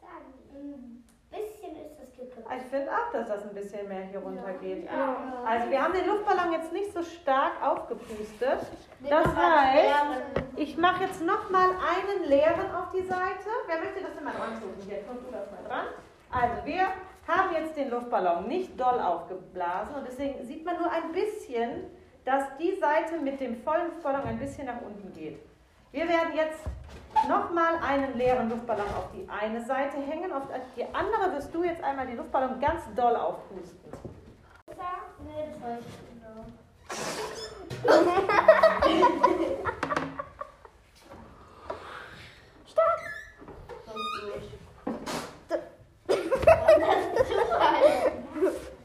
Sagen. 0.00 0.32
Ein 0.54 1.04
bisschen 1.30 1.76
ist 1.84 1.98
das 1.98 2.10
gekippt. 2.16 2.46
Ich 2.56 2.70
finde 2.70 2.92
auch, 2.92 3.10
dass 3.12 3.26
das 3.26 3.42
ein 3.42 3.54
bisschen 3.54 3.88
mehr 3.88 4.04
hier 4.04 4.20
runter 4.20 4.52
geht. 4.60 4.84
Ja. 4.84 5.42
Also 5.44 5.70
wir 5.70 5.82
haben 5.82 5.92
den 5.92 6.06
Luftballon 6.06 6.52
jetzt 6.52 6.72
nicht 6.72 6.92
so 6.92 7.02
stark 7.02 7.60
aufgepustet. 7.60 8.60
Das 9.10 9.34
heißt, 9.34 10.22
ich 10.54 10.76
mache 10.76 11.02
jetzt 11.02 11.20
nochmal 11.20 11.70
einen 11.70 12.28
leeren 12.28 12.72
auf 12.76 12.92
die 12.92 13.02
Seite. 13.02 13.50
Wer 13.66 13.80
möchte 13.80 14.02
das 14.02 14.14
denn 14.14 14.22
mal 14.22 14.34
dran 14.34 14.60
tun? 14.60 14.74
Hier, 14.86 15.02
komm 15.08 15.16
du 15.24 15.32
das 15.32 15.50
mal 15.50 15.68
dran. 15.68 15.86
Also 16.30 16.64
wir 16.64 16.86
haben 17.32 17.54
jetzt 17.54 17.76
den 17.76 17.90
Luftballon 17.90 18.46
nicht 18.46 18.78
doll 18.78 19.00
aufgeblasen 19.00 19.94
und 19.94 20.06
deswegen 20.06 20.44
sieht 20.44 20.64
man 20.64 20.76
nur 20.78 20.90
ein 20.90 21.12
bisschen, 21.12 21.84
dass 22.24 22.44
die 22.58 22.76
Seite 22.76 23.18
mit 23.18 23.40
dem 23.40 23.62
vollen 23.62 23.86
Luftballon 23.86 24.22
ein 24.22 24.38
bisschen 24.38 24.66
nach 24.66 24.80
unten 24.80 25.12
geht. 25.12 25.38
Wir 25.90 26.08
werden 26.08 26.34
jetzt 26.34 26.60
nochmal 27.28 27.76
einen 27.82 28.16
leeren 28.16 28.48
Luftballon 28.48 28.86
auf 28.96 29.10
die 29.14 29.28
eine 29.28 29.64
Seite 29.64 29.98
hängen. 29.98 30.32
Auf 30.32 30.44
die 30.76 30.84
andere 30.94 31.32
wirst 31.34 31.54
du 31.54 31.64
jetzt 31.64 31.82
einmal 31.82 32.06
den 32.06 32.16
Luftballon 32.16 32.60
ganz 32.60 32.82
doll 32.94 33.16
aufpusten. 33.16 33.78
Nee, 35.24 35.48
das 35.52 35.60
weiß 35.62 35.80
ich 35.86 35.98
genau. 36.08 36.44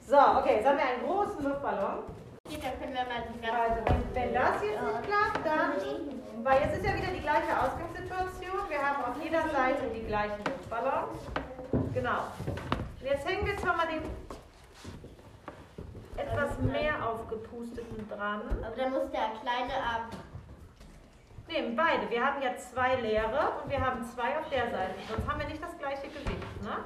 So, 0.07 0.15
okay, 0.15 0.55
jetzt 0.55 0.65
haben 0.65 0.77
wir 0.77 0.85
einen 0.85 1.03
großen 1.03 1.43
Luftballon. 1.43 1.99
Mal 3.51 3.59
Also, 3.59 3.83
wenn, 4.13 4.33
das 4.33 4.63
jetzt 4.63 4.81
nicht 4.81 5.03
klappt, 5.03 5.45
dann. 5.45 5.73
Weil 6.45 6.61
jetzt 6.61 6.77
ist 6.77 6.85
ja 6.85 6.95
wieder 6.95 7.11
die 7.11 7.19
gleiche 7.19 7.51
Ausgangssituation. 7.59 8.69
Wir 8.69 8.79
haben 8.79 9.03
auf 9.03 9.21
jeder 9.21 9.41
Seite 9.49 9.91
die 9.93 10.07
gleichen 10.07 10.41
Luftballons. 10.45 11.19
Genau. 11.93 12.31
Und 12.47 13.05
jetzt 13.05 13.27
hängen 13.27 13.45
wir 13.45 13.51
jetzt 13.51 13.65
nochmal 13.65 13.87
den 13.87 14.01
etwas 16.15 16.57
mehr 16.59 17.05
aufgepusteten 17.05 18.07
dran. 18.07 18.43
Aber 18.65 18.75
dann 18.77 18.91
muss 18.93 19.11
der 19.11 19.27
kleine 19.41 19.73
ab. 19.75 20.07
Nehmen 21.49 21.75
beide. 21.75 22.09
Wir 22.09 22.25
haben 22.25 22.41
ja 22.41 22.55
zwei 22.55 22.95
leere 22.95 23.59
und 23.61 23.69
wir 23.69 23.81
haben 23.81 24.05
zwei 24.05 24.39
auf 24.39 24.47
der 24.49 24.71
Seite. 24.71 24.95
Sonst 25.09 25.27
haben 25.27 25.39
wir 25.39 25.47
nicht 25.47 25.61
das 25.61 25.77
gleiche 25.77 26.07
Gewicht. 26.07 26.63
Ne? 26.63 26.85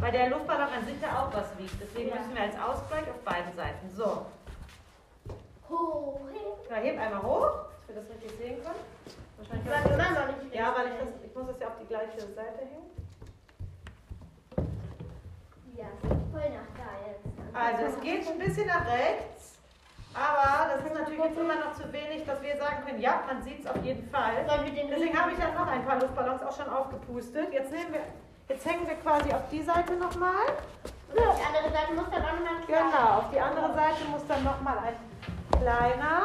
Weil 0.00 0.12
der 0.12 0.30
Luftballon 0.30 0.68
an 0.68 0.84
sich 0.86 1.00
ja 1.00 1.08
auch 1.22 1.34
was 1.34 1.56
wiegt. 1.58 1.74
Deswegen 1.80 2.08
Ja. 2.10 2.16
müssen 2.16 2.34
wir 2.34 2.42
als 2.42 2.54
Ausgleich 2.58 3.08
auf 3.10 3.18
beiden 3.24 3.52
Seiten. 3.54 3.90
So. 3.90 4.26
Hoch. 5.68 6.20
Na, 6.70 6.76
heb 6.76 6.98
einmal 7.00 7.22
hoch, 7.22 7.50
dass 7.86 7.96
wir 7.96 8.02
das 8.02 8.10
richtig 8.10 8.30
sehen 8.38 8.62
können. 8.62 8.80
Wahrscheinlich 9.38 9.66
Das 9.68 9.84
war 9.84 10.08
immer 10.08 10.26
noch 10.26 10.42
nicht 10.42 10.54
Ja, 10.54 10.74
weil 10.76 10.86
ich 10.88 10.98
das, 10.98 11.08
ich 11.24 11.34
muss 11.34 11.46
das 11.48 11.60
ja 11.60 11.66
auf 11.68 11.78
die 11.80 11.86
gleiche 11.86 12.20
Seite 12.20 12.60
hängen. 12.60 12.90
Ja, 15.76 15.86
voll 16.02 16.50
nach 16.50 16.70
da 16.76 16.90
jetzt. 17.06 17.24
Also 17.54 17.96
es 17.96 18.00
geht 18.02 18.28
ein 18.28 18.38
bisschen 18.38 18.66
nach 18.66 18.86
rechts, 18.86 19.58
aber 20.12 20.74
das 20.74 20.84
ist 20.84 20.94
natürlich 20.94 21.24
jetzt 21.24 21.38
immer 21.38 21.54
noch 21.56 21.74
zu 21.74 21.92
wenig, 21.92 22.24
dass 22.26 22.42
wir 22.42 22.56
sagen 22.56 22.84
können, 22.84 23.00
ja, 23.00 23.22
man 23.26 23.42
sieht 23.42 23.60
es 23.60 23.66
auf 23.66 23.82
jeden 23.82 24.08
Fall. 24.10 24.44
Wir 24.44 24.88
Deswegen 24.90 25.18
habe 25.20 25.32
ich 25.32 25.38
dann 25.38 25.54
noch 25.54 25.66
ein 25.66 25.84
paar 25.84 26.00
Luftballons 26.00 26.42
auch 26.42 26.56
schon 26.56 26.68
aufgepustet. 26.68 27.52
Jetzt 27.52 27.70
nehmen 27.70 27.92
wir, 27.92 28.00
jetzt 28.48 28.64
hängen 28.66 28.86
wir 28.86 28.96
quasi 28.96 29.32
auf 29.32 29.48
die 29.50 29.62
Seite 29.62 29.94
nochmal. 29.94 30.46
Und 31.10 31.26
auf 31.26 31.36
die 31.38 31.46
andere 31.46 31.72
Seite 31.72 31.94
muss 31.94 32.10
dann 32.10 32.22
auch 32.22 32.32
nochmal 32.32 32.60
klein. 32.66 32.84
Genau, 32.90 33.08
auf 33.18 33.30
die 33.32 33.40
andere 33.40 33.74
Seite 33.74 34.04
muss 34.10 34.26
dann 34.28 34.44
nochmal 34.44 34.78
ein 34.78 35.60
kleiner. 35.60 36.22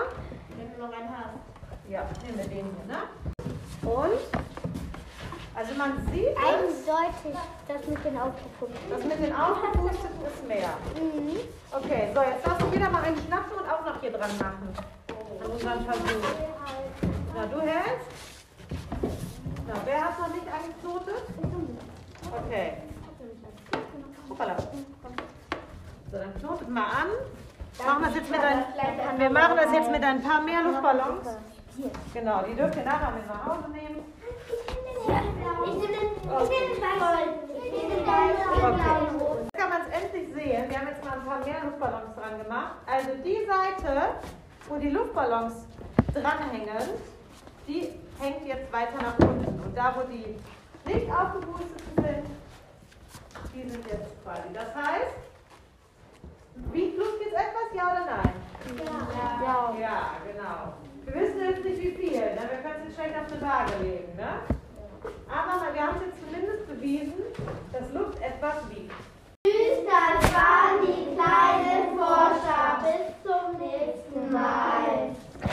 Wenn 0.57 0.73
du 0.73 0.81
noch 0.81 0.93
einen 0.93 1.09
hast. 1.09 1.89
Ja, 1.89 2.03
nehmen 2.23 2.37
wir 2.37 2.45
den 2.45 2.65
hier, 2.75 2.85
ne? 2.87 3.03
Und, 3.83 4.19
also 5.55 5.73
man 5.75 6.07
sieht 6.11 6.35
Eindeutig 6.37 7.37
das 7.67 7.87
mit 7.87 8.05
den 8.05 8.17
aufgepumpten. 8.17 8.89
das 8.89 9.03
mit 9.03 9.19
den 9.19 9.35
aufgepusteten 9.35 10.25
ist 10.25 10.47
mehr. 10.47 10.73
Mhm. 10.95 11.37
Okay, 11.71 12.09
so, 12.13 12.21
jetzt 12.21 12.45
darfst 12.47 12.61
du 12.61 12.71
wieder 12.71 12.89
mal 12.89 13.03
einen 13.03 13.17
schnappen 13.17 13.57
und 13.57 13.69
auch 13.69 13.85
noch 13.85 13.99
hier 13.99 14.11
dran 14.11 14.31
machen. 14.39 14.73
An 15.43 15.51
unseren 15.51 15.85
Versuch. 15.85 16.27
Na, 17.35 17.45
du 17.47 17.61
hältst. 17.61 18.07
Na, 19.67 19.73
wer 19.85 20.05
hat 20.05 20.19
noch 20.19 20.33
nicht 20.33 20.47
angeknotet? 20.47 21.23
Okay. 22.35 22.73
Hoppala. 24.29 24.55
So, 26.11 26.17
dann 26.17 26.33
knotet 26.39 26.69
mal 26.69 26.83
an. 26.83 27.07
Machen 27.85 28.01
wir, 28.01 28.07
das 28.07 28.15
jetzt 28.15 28.29
mit 28.31 28.39
ein, 28.39 28.65
wir 29.17 29.29
machen 29.29 29.57
das 29.57 29.73
jetzt 29.73 29.91
mit 29.91 30.03
ein 30.03 30.21
paar 30.21 30.41
mehr 30.41 30.61
Luftballons. 30.63 31.27
Genau, 32.13 32.43
die 32.43 32.55
dürft 32.55 32.75
ihr 32.75 32.83
nachher 32.83 33.11
mit 33.11 33.27
nach 33.27 33.45
Hause 33.45 33.69
nehmen. 33.71 34.03
Ich 35.65 35.73
nehme 35.73 35.87
den. 35.87 36.07
Okay. 36.31 36.63
Jetzt 39.41 39.57
kann 39.57 39.69
man 39.69 39.81
es 39.81 39.87
endlich 40.01 40.33
sehen. 40.33 40.69
Wir 40.69 40.79
haben 40.79 40.87
jetzt 40.87 41.03
mal 41.03 41.13
ein 41.13 41.25
paar 41.25 41.39
mehr 41.43 41.63
Luftballons 41.63 42.15
dran 42.15 42.43
gemacht. 42.43 42.73
Also 42.85 43.09
die 43.23 43.45
Seite, 43.45 44.01
wo 44.69 44.77
die 44.77 44.89
Luftballons 44.89 45.53
dranhängen, 46.13 46.89
die 47.67 47.89
hängt 48.19 48.45
jetzt 48.45 48.71
weiter 48.71 49.01
nach 49.01 49.17
unten. 49.19 49.61
Und 49.63 49.75
da, 49.75 49.95
wo 49.95 50.01
die 50.11 50.37
nicht 50.85 51.11
aufgeboostet 51.11 51.81
sind, 51.95 52.25
die 53.53 53.69
sind 53.69 53.85
jetzt 53.87 54.23
quasi. 54.23 54.53
Das 54.53 54.75
heißt, 54.75 55.15
wiegt 56.71 56.97
Luft 56.97 57.19
jetzt 57.21 57.33
etwas, 57.33 57.73
ja 57.75 57.91
oder 57.91 58.05
nein? 58.05 58.33
Ja. 58.77 59.43
Ja, 59.43 59.75
ja 59.79 60.11
genau. 60.25 60.73
Wir 61.05 61.15
wissen 61.15 61.39
jetzt 61.39 61.63
nicht 61.65 61.81
wie 61.81 61.91
viel, 61.91 62.19
ne? 62.19 62.41
wir 62.49 62.59
können 62.61 62.81
es 62.81 62.85
jetzt 62.85 62.95
schlecht 62.95 63.15
auf 63.17 63.31
eine 63.31 63.41
Waage 63.41 63.83
legen. 63.83 64.15
Ne? 64.15 64.39
Aber 65.27 65.73
wir 65.73 65.81
haben 65.81 65.97
es 65.97 66.03
jetzt 66.07 66.19
zumindest 66.23 66.67
bewiesen, 66.67 67.23
dass 67.71 67.91
Luft 67.91 68.21
etwas 68.21 68.69
wiegt. 68.69 68.93
Tschüss, 69.45 69.83
das 69.85 70.33
waren 70.33 70.79
die 70.81 71.13
kleinen 71.15 71.97
Forscher. 71.97 72.79
Bis 72.83 73.05
zum 73.23 73.59
nächsten 73.59 74.31
Mal. 74.31 75.13